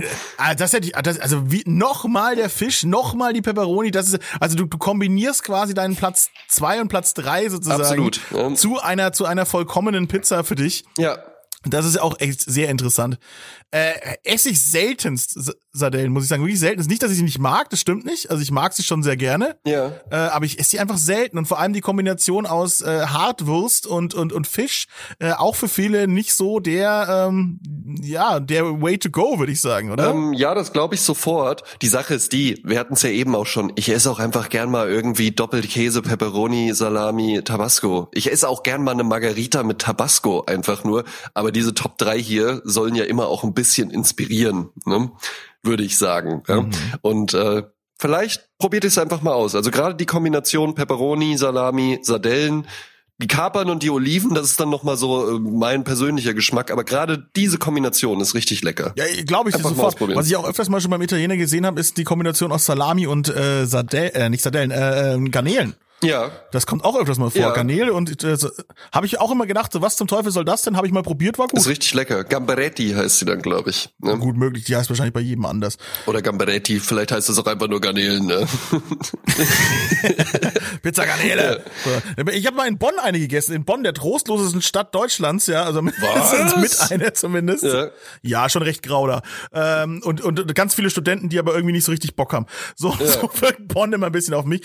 [0.56, 3.90] das hätte ich, das, also wie nochmal der Fisch, nochmal die Pepperoni.
[3.90, 8.20] Das ist, also du, du kombinierst quasi deinen Platz zwei und Platz drei sozusagen Absolut,
[8.30, 8.54] ja.
[8.54, 10.84] zu einer zu einer vollkommenen Pizza für dich.
[10.98, 11.18] Ja.
[11.66, 13.18] Das ist auch echt sehr interessant.
[13.70, 16.42] Äh, esse ich seltenst Sardellen, muss ich sagen.
[16.42, 16.80] Wirklich selten.
[16.80, 18.30] Ist nicht, dass ich sie nicht mag, das stimmt nicht.
[18.30, 19.56] Also ich mag sie schon sehr gerne.
[19.66, 19.90] Ja.
[20.08, 21.36] Äh, aber ich esse sie einfach selten.
[21.36, 24.86] Und vor allem die Kombination aus äh, Hartwurst und, und, und Fisch,
[25.18, 27.58] äh, auch für viele nicht so der, ähm,
[28.00, 30.10] ja, der Way to go, würde ich sagen, oder?
[30.10, 31.64] Ähm, ja, das glaube ich sofort.
[31.82, 34.50] Die Sache ist die, wir hatten es ja eben auch schon, ich esse auch einfach
[34.50, 38.08] gern mal irgendwie doppelt Käse, Pepperoni, Salami, Tabasco.
[38.12, 41.04] Ich esse auch gern mal eine Margarita mit Tabasco einfach nur.
[41.34, 44.68] Aber diese Top 3 hier sollen ja immer auch ein bisschen inspirieren.
[44.84, 45.10] Ne?
[45.64, 46.42] Würde ich sagen.
[46.48, 46.62] Ja?
[46.62, 46.70] Mhm.
[47.02, 47.62] Und äh,
[47.98, 49.54] vielleicht probiert es einfach mal aus.
[49.54, 52.66] Also gerade die Kombination Pepperoni, Salami, Sardellen,
[53.18, 56.70] die Kapern und die Oliven, das ist dann nochmal so äh, mein persönlicher Geschmack.
[56.70, 58.92] Aber gerade diese Kombination ist richtig lecker.
[58.96, 60.00] Ja, glaube ich Einfach sofort.
[60.16, 63.06] Was ich auch öfters mal schon beim Italiener gesehen habe, ist die Kombination aus Salami
[63.06, 65.74] und äh, Sardellen, äh, nicht Sardellen, äh, äh Garnelen.
[66.04, 66.30] Ja.
[66.52, 67.40] Das kommt auch öfters mal vor.
[67.40, 67.52] Ja.
[67.52, 68.36] Garnele und äh,
[68.92, 70.76] habe ich auch immer gedacht, so was zum Teufel soll das denn?
[70.76, 71.58] Habe ich mal probiert, war gut.
[71.58, 72.24] Ist richtig lecker.
[72.24, 73.90] Gambaretti heißt sie dann, glaube ich.
[73.98, 74.16] Ne?
[74.18, 75.76] Gut möglich, die heißt wahrscheinlich bei jedem anders.
[76.06, 78.42] Oder Gambaretti, vielleicht heißt es auch einfach nur Garnelen, ne?
[80.82, 81.64] Pizza Garnele.
[81.84, 82.32] Ja.
[82.32, 85.82] Ich habe mal in Bonn eine gegessen, in Bonn, der trostlosesten Stadt Deutschlands, ja, also
[85.82, 85.94] mit,
[86.60, 87.64] mit einer zumindest.
[87.64, 87.88] Ja.
[88.22, 89.22] ja, schon recht grau da.
[89.52, 92.46] Ähm, und, und ganz viele Studenten, die aber irgendwie nicht so richtig Bock haben.
[92.76, 93.06] So, ja.
[93.06, 94.62] so wirkt Bonn immer ein bisschen auf mich.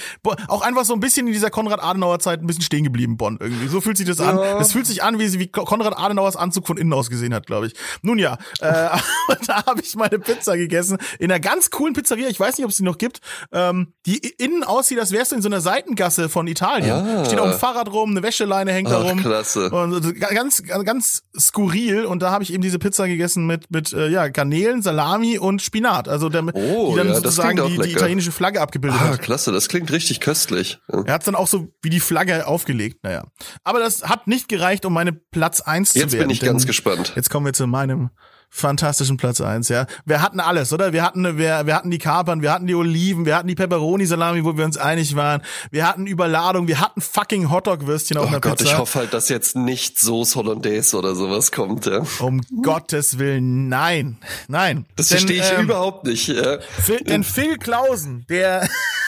[0.47, 3.67] Auch einfach so ein bisschen in dieser Konrad-Adenauer-Zeit ein bisschen stehen geblieben, Bonn irgendwie.
[3.67, 4.37] So fühlt sich das an.
[4.37, 7.67] Das fühlt sich an, wie, wie Konrad Adenauers Anzug von innen aus gesehen hat, glaube
[7.67, 7.73] ich.
[8.01, 8.89] Nun ja, äh,
[9.47, 12.27] da habe ich meine Pizza gegessen in einer ganz coolen Pizzeria.
[12.29, 13.19] Ich weiß nicht, ob es die noch gibt.
[13.51, 16.91] Ähm, die innen aussieht, als wärst du in so einer Seitengasse von Italien.
[16.91, 17.25] Ah.
[17.25, 19.19] Steht auch ein Fahrrad rum, eine Wäscheleine hängt da rum.
[19.19, 19.69] Klasse.
[19.69, 22.05] Und ganz, ganz skurril.
[22.05, 25.61] Und da habe ich eben diese Pizza gegessen mit mit äh, ja Garnelen, Salami und
[25.61, 26.07] Spinat.
[26.07, 29.21] Also der, oh, die dann ja, sozusagen die, die, italienische Flagge abgebildet ah, hat.
[29.21, 30.79] Klasse, das klingt richtig köstlich.
[30.91, 31.03] Ja.
[31.19, 33.25] Hat dann auch so wie die Flagge aufgelegt, naja.
[33.65, 36.11] Aber das hat nicht gereicht, um meine Platz eins zu werden.
[36.11, 37.11] Jetzt bin ich ganz gespannt.
[37.13, 38.09] Jetzt kommen wir zu meinem
[38.49, 39.85] fantastischen Platz eins, ja.
[40.05, 40.93] Wir hatten alles, oder?
[40.93, 44.45] Wir hatten, wir, wir hatten die Kapern, wir hatten die Oliven, wir hatten die Pepperoni-Salami,
[44.45, 45.41] wo wir uns einig waren.
[45.71, 48.71] Wir hatten Überladung, wir hatten fucking Hotdog-Würstchen auf oh einer Gott, Pizza.
[48.71, 52.01] ich hoffe halt, dass jetzt nicht Soße Hollandaise oder sowas kommt, ja.
[52.19, 54.17] Um Gottes Willen, nein,
[54.47, 54.85] nein.
[54.95, 56.29] Das verstehe ich ähm, überhaupt nicht.
[56.29, 56.59] Ja.
[56.59, 58.67] Phil, denn Phil Klausen, der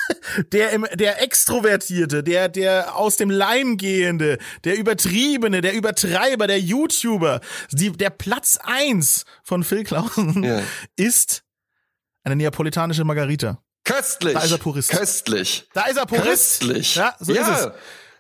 [0.52, 6.60] der im, der Extrovertierte, der, der aus dem Leim gehende, der Übertriebene, der Übertreiber, der
[6.60, 10.62] YouTuber, die, der Platz eins von Phil Klausen ja.
[10.96, 11.44] ist
[12.24, 13.62] eine neapolitanische Margarita.
[13.84, 14.34] Köstlich.
[14.34, 14.90] Da ist er Purist.
[14.92, 15.68] Köstlich.
[15.74, 16.60] Da ist er Purist.
[16.60, 16.96] Köstlich.
[16.96, 17.42] Ja, so ja.
[17.42, 17.72] ist es.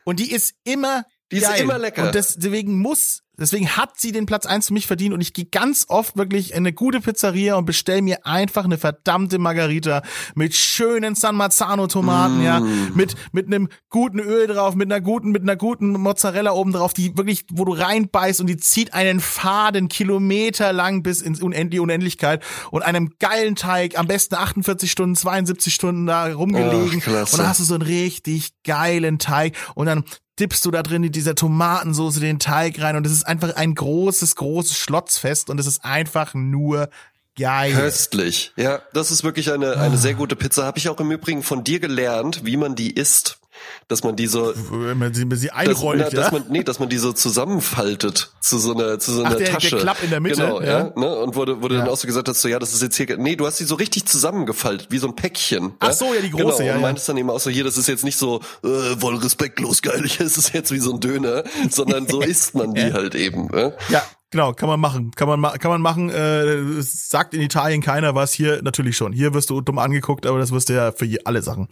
[0.03, 1.61] Und die ist immer die ist geil.
[1.61, 2.07] immer lecker.
[2.07, 5.45] Und deswegen muss Deswegen hat sie den Platz eins für mich verdient und ich gehe
[5.45, 10.03] ganz oft wirklich in eine gute Pizzeria und bestell mir einfach eine verdammte Margarita
[10.35, 12.43] mit schönen San Marzano Tomaten, mm.
[12.43, 12.59] ja,
[12.93, 16.93] mit mit einem guten Öl drauf, mit einer guten mit einer guten Mozzarella oben drauf,
[16.93, 21.73] die wirklich, wo du reinbeißt und die zieht einen Faden Kilometer lang bis ins Unend
[21.73, 27.31] die Unendlichkeit und einem geilen Teig, am besten 48 Stunden, 72 Stunden da rumgelegen Ach,
[27.31, 30.03] und dann hast du so einen richtig geilen Teig und dann
[30.41, 33.75] dippst du da drin in dieser Tomatensoße den Teig rein und es ist einfach ein
[33.75, 36.89] großes, großes Schlotzfest und es ist einfach nur
[37.37, 37.73] geil.
[37.73, 38.51] Köstlich.
[38.57, 40.65] Ja, das ist wirklich eine, eine sehr gute Pizza.
[40.65, 43.40] Habe ich auch im Übrigen von dir gelernt, wie man die isst
[43.87, 46.21] dass man die so, wenn man sie, sie einrollt, dass, ja?
[46.21, 49.37] dass man, nee, dass man die so zusammenfaltet zu so einer, zu so einer Ach,
[49.37, 49.69] der, Tasche.
[49.71, 50.41] Der Klapp in der Mitte.
[50.41, 50.79] Genau, ja.
[50.79, 51.15] ja ne?
[51.15, 51.81] Und wo du ja.
[51.81, 53.65] dann auch so gesagt hast, so, ja, das ist jetzt hier, nee, du hast sie
[53.65, 55.73] so richtig zusammengefaltet, wie so ein Päckchen.
[55.79, 56.75] Ach so, ja, die große, genau, ja.
[56.75, 59.81] Und meintest dann eben auch so, hier, das ist jetzt nicht so, äh, voll respektlos
[59.81, 63.15] geil, hier ist es jetzt wie so ein Döner, sondern so isst man die halt
[63.15, 63.49] eben.
[63.53, 65.11] Ja, ja Genau, kann man machen.
[65.11, 66.09] Kann man, kann man machen.
[66.09, 68.33] Äh, sagt in Italien keiner was.
[68.33, 69.11] Hier natürlich schon.
[69.11, 71.67] Hier wirst du dumm angeguckt, aber das wirst du ja für alle Sachen.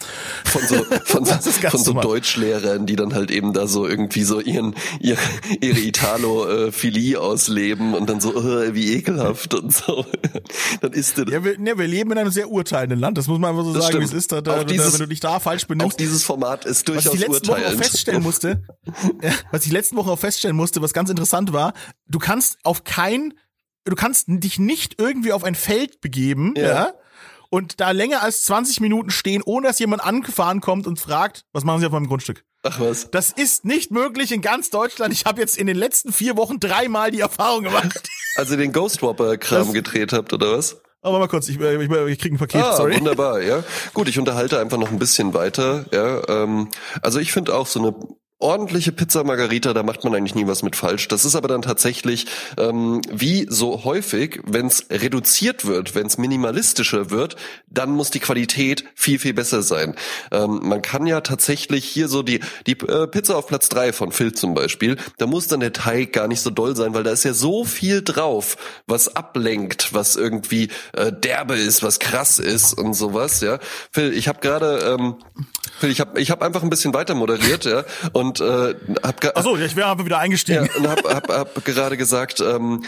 [0.46, 1.26] Von so, von,
[1.70, 5.22] von so Deutschlehrern, die dann halt eben da so irgendwie so ihren, ihre,
[5.62, 10.06] ihre Italo-Philie ausleben und dann so, oh, wie ekelhaft und so.
[10.82, 11.26] dann ist das.
[11.32, 13.18] Ja wir, ja, wir leben in einem sehr urteilenden Land.
[13.18, 14.32] Das muss man einfach so das sagen, wie es ist.
[14.32, 15.94] Da, da, dieses, wenn du dich da falsch benimmst.
[15.94, 17.68] Auch dieses Format ist durchaus was ich urteilend.
[17.68, 18.64] Woche auch feststellen musste,
[19.52, 21.74] was ich letzten Woche auch feststellen musste, was ganz interessant war,
[22.08, 23.34] du kannst kannst auf kein,
[23.86, 26.64] du kannst dich nicht irgendwie auf ein Feld begeben, ja.
[26.64, 26.94] ja
[27.52, 31.64] und da länger als 20 Minuten stehen, ohne dass jemand angefahren kommt und fragt, was
[31.64, 32.44] machen Sie auf meinem Grundstück?
[32.62, 33.10] Ach was.
[33.10, 35.14] Das ist nicht möglich in ganz Deutschland.
[35.14, 38.10] Ich habe jetzt in den letzten vier Wochen dreimal die Erfahrung gemacht.
[38.36, 40.80] Also den Ghostwrapper-Kram gedreht habt, oder was?
[41.02, 42.96] Aber mal kurz, ich, ich, ich krieg ein Paket, ah, sorry.
[42.96, 43.64] Wunderbar, ja.
[43.94, 45.86] Gut, ich unterhalte einfach noch ein bisschen weiter.
[45.92, 46.70] Ja, ähm,
[47.02, 47.96] also ich finde auch so eine
[48.40, 51.10] ordentliche Pizza Margarita, da macht man eigentlich nie was mit falsch.
[51.10, 52.26] Das ist aber dann tatsächlich
[52.58, 57.36] ähm, wie so häufig, wenn es reduziert wird, wenn es minimalistischer wird,
[57.68, 59.96] dann muss die Qualität viel viel besser sein.
[60.32, 64.14] Ähm, man kann ja tatsächlich hier so die die äh, Pizza auf Platz drei von
[64.14, 67.12] Phil zum Beispiel, da muss dann der Teig gar nicht so doll sein, weil da
[67.12, 68.56] ist ja so viel drauf,
[68.88, 73.42] was ablenkt, was irgendwie äh, derbe ist, was krass ist und sowas.
[73.42, 73.60] Ja,
[73.92, 75.16] Phil, ich habe gerade ähm,
[75.80, 77.84] Phil, ich habe ich hab einfach ein bisschen weiter moderiert, ja,
[78.14, 80.66] und äh, hab Achso, ich wäre aber wieder eingestiegen.
[80.66, 82.84] Ja, und hab, hab, hab gerade gesagt, ähm,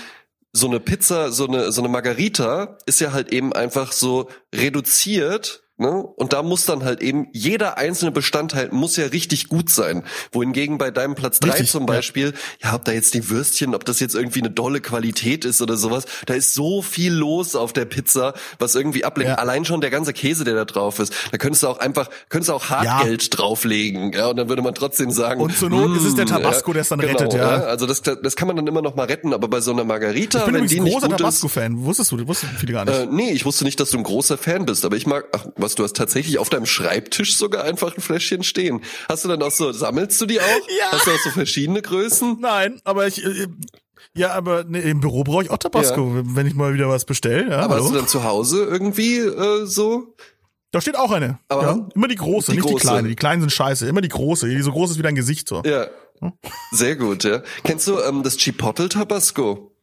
[0.53, 5.63] so eine Pizza, so eine so eine Margarita ist ja halt eben einfach so reduziert
[5.81, 5.89] Ne?
[5.89, 10.03] Und da muss dann halt eben jeder einzelne Bestandteil muss ja richtig gut sein.
[10.31, 12.69] Wohingegen bei deinem Platz drei richtig, zum Beispiel, ja.
[12.69, 15.77] ja, ob da jetzt die Würstchen, ob das jetzt irgendwie eine dolle Qualität ist oder
[15.77, 19.31] sowas, da ist so viel los auf der Pizza, was irgendwie ablenkt.
[19.31, 19.35] Ja.
[19.39, 21.15] Allein schon der ganze Käse, der da drauf ist.
[21.31, 23.29] Da könntest du auch einfach, könntest du auch Hartgeld ja.
[23.31, 25.41] drauflegen, ja, und dann würde man trotzdem sagen.
[25.41, 27.63] Und zur Not mm, ist es der hm, Tabasco, der es dann genau, rettet, ja.
[27.63, 30.37] Also das, das kann man dann immer noch mal retten, aber bei so einer Margarita,
[30.37, 31.83] ich bin wenn die ein großer Tabasco-Fan.
[31.83, 32.95] Wusstest du, das wussten viele gar nicht.
[32.95, 35.47] Äh, nee, ich wusste nicht, dass du ein großer Fan bist, aber ich mag, ach,
[35.55, 38.81] was was, du hast tatsächlich auf deinem Schreibtisch sogar einfach ein Fläschchen stehen.
[39.07, 40.45] Hast du dann auch so, sammelst du die auch?
[40.79, 40.91] Ja.
[40.91, 42.37] Hast du auch so verschiedene Größen?
[42.39, 43.47] Nein, aber ich, äh,
[44.15, 46.23] ja, aber nee, im Büro brauche ich auch Tabasco, ja.
[46.25, 47.49] wenn ich mal wieder was bestelle.
[47.49, 47.83] Ja, aber hallo?
[47.83, 50.15] hast du dann zu Hause irgendwie äh, so?
[50.71, 51.39] Da steht auch eine.
[51.49, 52.75] Aber ja, immer die große, die nicht große.
[52.75, 53.07] die kleine.
[53.09, 53.87] Die kleinen sind scheiße.
[53.87, 55.61] Immer die große, die so groß ist wie dein Gesicht so.
[55.65, 55.87] Ja.
[56.71, 57.41] Sehr gut, ja.
[57.63, 59.75] Kennst du ähm, das Chipotle Tabasco?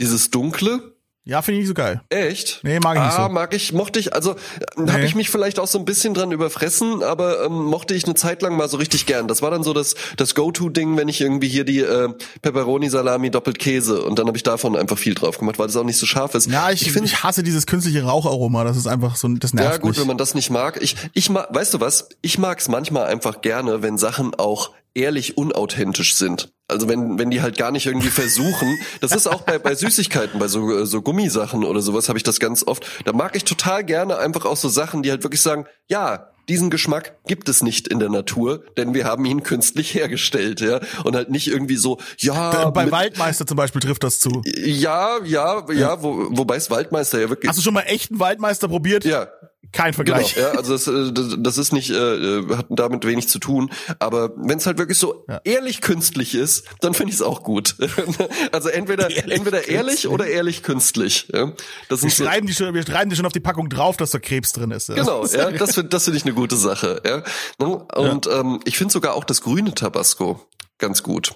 [0.00, 0.96] Dieses dunkle?
[1.24, 2.00] Ja, finde ich nicht so geil.
[2.08, 2.60] Echt?
[2.64, 3.32] Nee, mag ich nicht ah, so.
[3.32, 4.34] mag ich, mochte ich, also
[4.76, 4.90] nee.
[4.90, 8.14] habe ich mich vielleicht auch so ein bisschen dran überfressen, aber ähm, mochte ich eine
[8.14, 9.28] Zeit lang mal so richtig gern.
[9.28, 12.08] Das war dann so das, das Go-To-Ding, wenn ich irgendwie hier die äh,
[12.42, 15.84] Pepperoni-Salami doppelt Käse und dann habe ich davon einfach viel drauf gemacht, weil das auch
[15.84, 16.50] nicht so scharf ist.
[16.50, 19.70] Ja, ich, ich, find, ich hasse dieses künstliche Raucharoma, das ist einfach so, das nervt
[19.70, 20.00] Ja gut, mich.
[20.00, 20.82] wenn man das nicht mag.
[20.82, 25.36] Ich, ich mag, weißt du was, ich mag's manchmal einfach gerne, wenn Sachen auch ehrlich
[25.36, 26.52] unauthentisch sind.
[26.68, 30.38] Also wenn, wenn die halt gar nicht irgendwie versuchen, das ist auch bei, bei Süßigkeiten,
[30.38, 32.86] bei so, so Gummisachen oder sowas habe ich das ganz oft.
[33.04, 36.70] Da mag ich total gerne einfach auch so Sachen, die halt wirklich sagen, ja, diesen
[36.70, 40.80] Geschmack gibt es nicht in der Natur, denn wir haben ihn künstlich hergestellt, ja.
[41.04, 42.70] Und halt nicht irgendwie so, ja.
[42.70, 44.42] Bei Waldmeister zum Beispiel trifft das zu.
[44.44, 46.02] Ja, ja, ja, ja.
[46.02, 47.48] Wo, wobei es Waldmeister ja wirklich.
[47.48, 49.04] Hast du schon mal echten Waldmeister probiert?
[49.04, 49.28] Ja.
[49.70, 50.34] Kein Vergleich.
[50.34, 53.70] Genau, ja, also das, äh, das, das ist nicht, äh, hat damit wenig zu tun.
[54.00, 55.40] Aber wenn es halt wirklich so ja.
[55.44, 57.76] ehrlich künstlich ist, dann finde ich es auch gut.
[58.52, 59.76] also entweder ehrlich entweder künstlich.
[59.76, 61.28] ehrlich oder ehrlich künstlich.
[61.32, 61.52] Ja.
[61.88, 64.18] Das wir, schreiben die schon, wir schreiben die schon auf die Packung drauf, dass da
[64.18, 64.88] Krebs drin ist.
[64.88, 64.96] Ja.
[64.96, 67.00] Genau, ja, das finde das find ich eine gute Sache.
[67.06, 67.22] Ja.
[67.58, 68.40] Und ja.
[68.40, 70.40] Ähm, ich finde sogar auch das grüne Tabasco
[70.78, 71.34] ganz gut.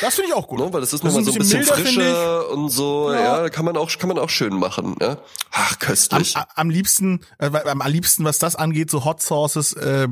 [0.00, 0.58] Das finde ich auch gut.
[0.58, 3.42] Ne, weil das ist nochmal so ein bisschen, milder, frischer und so, ja.
[3.42, 5.18] ja, kann man auch, kann man auch schön machen, ja.
[5.50, 6.36] Ach, köstlich.
[6.36, 10.08] Am, am liebsten, äh, am liebsten, was das angeht, so Hot Sauces, äh,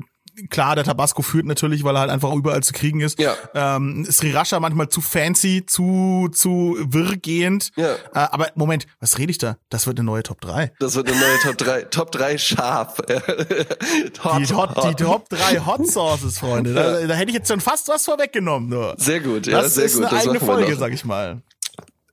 [0.51, 3.19] klar, der Tabasco führt natürlich, weil er halt einfach überall zu kriegen ist.
[3.19, 3.35] Ja.
[3.55, 7.71] Ähm, Sriracha manchmal zu fancy, zu zu wirrgehend.
[7.77, 7.95] Ja.
[7.95, 9.57] Äh, aber Moment, was rede ich da?
[9.69, 10.73] Das wird eine neue Top 3.
[10.79, 11.83] Das wird eine neue Top 3.
[11.83, 12.99] Top 3 scharf.
[14.25, 14.85] hot, die, Hot, hot.
[14.99, 16.75] die Top 3 Hot Sauces, Freunde.
[16.75, 18.69] Da, da hätte ich jetzt schon fast was vorweggenommen.
[18.69, 18.95] Nur.
[18.99, 20.03] Sehr gut, ja, das sehr gut.
[20.05, 21.43] Das ist eine eigene Folge, sag ich mal.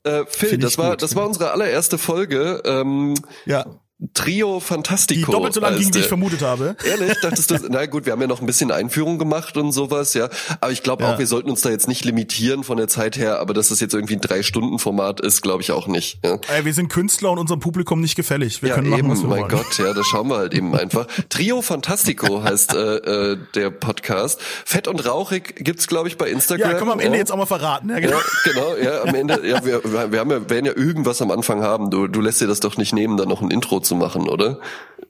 [0.03, 1.01] Äh, Phil, das war, gut.
[1.01, 2.61] das war unsere allererste Folge.
[2.65, 3.15] Ähm,
[3.45, 3.65] ja.
[4.14, 5.26] Trio Fantastico.
[5.26, 6.78] Die doppelt so lang ging, wie ich vermutet habe.
[6.86, 7.18] Ehrlich?
[7.22, 10.30] Dachtest du, na gut, wir haben ja noch ein bisschen Einführung gemacht und sowas, ja.
[10.62, 11.14] Aber ich glaube ja.
[11.14, 13.82] auch, wir sollten uns da jetzt nicht limitieren von der Zeit her, aber dass das
[13.82, 16.20] jetzt irgendwie ein Drei-Stunden-Format ist, glaube ich auch nicht.
[16.24, 16.39] Ja.
[16.47, 18.62] Ey, wir sind Künstler und unserem Publikum nicht gefällig.
[18.62, 19.52] Wir ja, können machen, eben, was wir mein wollen.
[19.52, 21.06] Gott, ja, das schauen wir halt eben einfach.
[21.28, 24.39] Trio Fantastico heißt äh, äh, der Podcast.
[24.64, 26.72] Fett und rauchig gibt's, glaube ich, bei Instagram.
[26.72, 27.89] Ja, können wir am Ende jetzt auch mal verraten.
[27.89, 28.16] Ja, genau.
[28.16, 31.64] Ja, genau, ja, am Ende, ja, wir, wir haben ja, werden ja irgendwas am Anfang
[31.64, 31.89] haben.
[31.89, 34.60] Du, du lässt dir das doch nicht nehmen, da noch ein Intro zu machen, oder?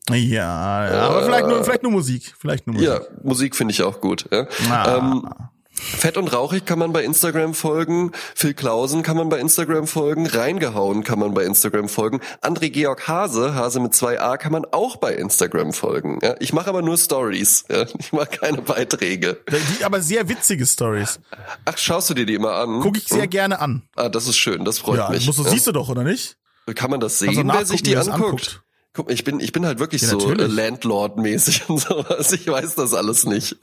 [0.10, 2.34] Ja, ja aber vielleicht nur, vielleicht nur Musik.
[2.38, 2.90] Vielleicht nur Musik.
[2.90, 4.26] Ja, Musik finde ich auch gut.
[4.32, 4.48] Ja.
[4.70, 4.98] Ah.
[4.98, 5.30] Ähm,
[5.80, 8.12] Fett und rauchig kann man bei Instagram folgen.
[8.36, 10.28] Phil Klausen kann man bei Instagram folgen.
[10.28, 12.20] Reingehauen kann man bei Instagram folgen.
[12.42, 16.20] André Georg Hase, Hase mit zwei A, kann man auch bei Instagram folgen.
[16.22, 17.66] Ja, ich mache aber nur Stories.
[17.70, 19.40] Ja, ich mache keine Beiträge.
[19.50, 21.20] Die, aber sehr witzige Stories.
[21.66, 22.82] Ach, schaust du dir die immer an?
[22.82, 23.30] Guck ich sehr hm?
[23.30, 23.84] gerne an.
[23.96, 24.66] Ah, das ist schön.
[24.66, 25.26] Das freut ja, mich.
[25.26, 25.50] Musst du, ja.
[25.50, 26.36] siehst du doch, oder nicht?
[26.76, 28.14] Kann man das sehen, wer sich die anguckt?
[28.14, 28.64] anguckt?
[28.94, 32.32] Guck, ich bin, ich bin halt wirklich ja, so äh, Landlord-mäßig und sowas.
[32.34, 33.58] Ich weiß das alles nicht.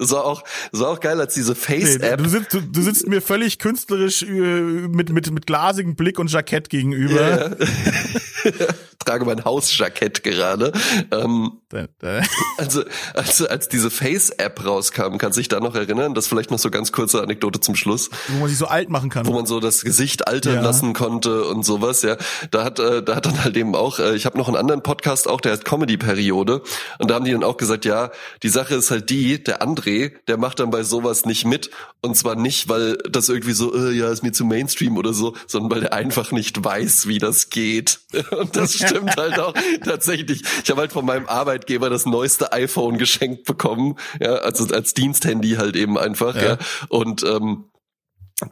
[0.00, 2.18] Das war auch, das war auch geil, als diese Face-App.
[2.20, 6.18] Nee, du, sitzt, du, du sitzt mir völlig künstlerisch äh, mit, mit, mit glasigem Blick
[6.18, 7.50] und Jackett gegenüber.
[7.50, 7.56] Ja,
[9.10, 9.18] ja.
[9.18, 10.72] trage mein Hausjackett gerade.
[11.10, 11.52] Ähm,
[12.56, 12.82] also,
[13.14, 16.14] als, als diese Face-App rauskam, kannst du dich da noch erinnern?
[16.14, 18.10] Das vielleicht noch so ganz kurze Anekdote zum Schluss.
[18.28, 19.26] Wo man sich so alt machen kann.
[19.26, 20.60] Wo man so das Gesicht altern ja.
[20.62, 22.16] lassen konnte und sowas, ja.
[22.50, 24.82] Da hat, äh, da hat dann halt eben auch, äh, ich habe noch einen anderen
[24.82, 26.62] Podcast auch, der heißt Comedy-Periode.
[26.98, 28.10] Und da haben die dann auch gesagt, ja,
[28.42, 31.70] die Sache ist halt die, der André, der macht dann bei sowas nicht mit.
[32.02, 35.36] Und zwar nicht, weil das irgendwie so, äh, ja, ist mir zu Mainstream oder so,
[35.46, 38.00] sondern weil er einfach nicht weiß, wie das geht.
[38.30, 40.42] Und das stimmt halt auch tatsächlich.
[40.62, 45.52] Ich habe halt von meinem Arbeitgeber das neueste iPhone geschenkt bekommen, ja, also als Diensthandy
[45.52, 46.42] halt eben einfach, ja.
[46.42, 46.58] ja.
[46.88, 47.64] Und ähm,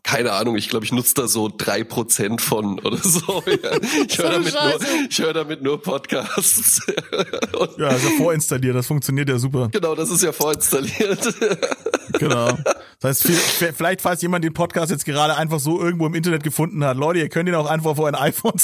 [0.03, 3.43] keine Ahnung, ich glaube, ich nutze da so drei Prozent von oder so.
[3.62, 3.70] Ja.
[4.07, 4.80] Ich höre damit, nur,
[5.11, 6.80] ich hör damit nur Podcasts.
[7.78, 9.68] ja, ist ja vorinstalliert, das funktioniert ja super.
[9.72, 11.34] Genau, das ist ja vorinstalliert.
[12.18, 12.57] genau.
[13.01, 16.84] Das heißt, vielleicht, falls jemand den Podcast jetzt gerade einfach so irgendwo im Internet gefunden
[16.84, 18.61] hat, Leute, ihr könnt ihn auch einfach vor ein iPhone.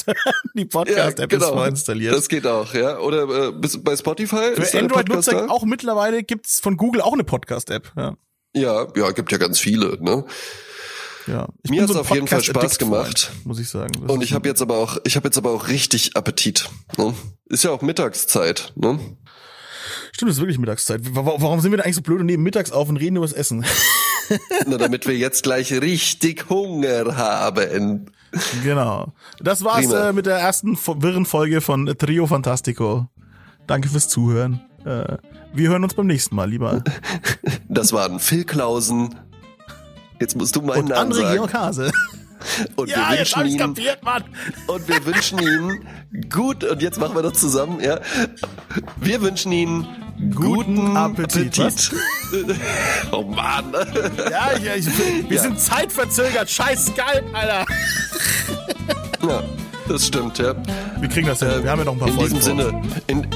[0.54, 1.46] Die Podcast-App ja, genau.
[1.46, 2.14] ist vorinstalliert.
[2.14, 2.98] Das geht auch, ja.
[2.98, 4.54] Oder äh, bei Spotify.
[4.54, 7.92] Für Android-Nutzer auch mittlerweile gibt's von Google auch eine Podcast-App.
[7.96, 8.16] Ja.
[8.54, 10.24] ja, ja, gibt ja ganz viele, ne?
[11.26, 13.92] Ja, ich mir hat so auf jeden Fall Spaß gemacht, muss ich sagen.
[14.00, 16.68] Das und ich habe jetzt aber auch, ich habe jetzt aber auch richtig Appetit.
[16.98, 17.14] Ne?
[17.46, 18.72] Ist ja auch Mittagszeit.
[18.76, 18.98] Ne?
[20.12, 21.00] Stimmt, es ist wirklich Mittagszeit.
[21.12, 23.34] Warum sind wir da eigentlich so blöd und nehmen mittags auf und reden über das
[23.34, 23.64] Essen?
[24.66, 28.06] Na, damit wir jetzt gleich richtig Hunger haben.
[28.62, 29.12] Genau.
[29.40, 33.08] Das war's äh, mit der ersten wirren Folge von Trio Fantastico.
[33.66, 34.60] Danke fürs Zuhören.
[34.84, 35.16] Äh,
[35.52, 36.82] wir hören uns beim nächsten Mal, lieber.
[37.68, 39.14] Das waren Phil Klausen,
[40.20, 41.34] Jetzt musst du meinen und Namen André sagen.
[41.34, 41.92] Georg Hase.
[42.76, 44.24] Und ja, wir wünschen ihm, kapiert, Mann.
[44.66, 45.86] Und wir wünschen ihm
[46.28, 48.00] gut, und jetzt machen wir das zusammen, ja.
[48.96, 49.86] Wir wünschen ihm
[50.34, 51.58] guten, guten Appetit.
[51.58, 51.92] Appetit.
[53.12, 53.72] oh Mann.
[54.30, 55.42] Ja, ja ich, wir ja.
[55.42, 56.50] sind zeitverzögert.
[56.50, 57.64] Scheiß Skype, Alter.
[59.26, 59.42] Ja,
[59.88, 60.54] das stimmt, ja.
[61.00, 61.62] Wir kriegen das ja.
[61.62, 62.34] Wir haben ja noch ein paar in Folgen.
[62.34, 63.26] Diesem Sinne, in,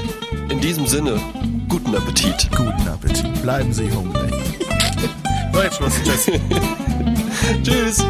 [0.49, 1.19] in diesem Sinne,
[1.67, 2.49] guten Appetit.
[2.55, 3.41] Guten Appetit.
[3.41, 4.33] Bleiben Sie hungrig.
[5.59, 5.93] So, jetzt Schluss.
[6.05, 6.31] Tschüss.
[7.63, 8.05] Tschüss.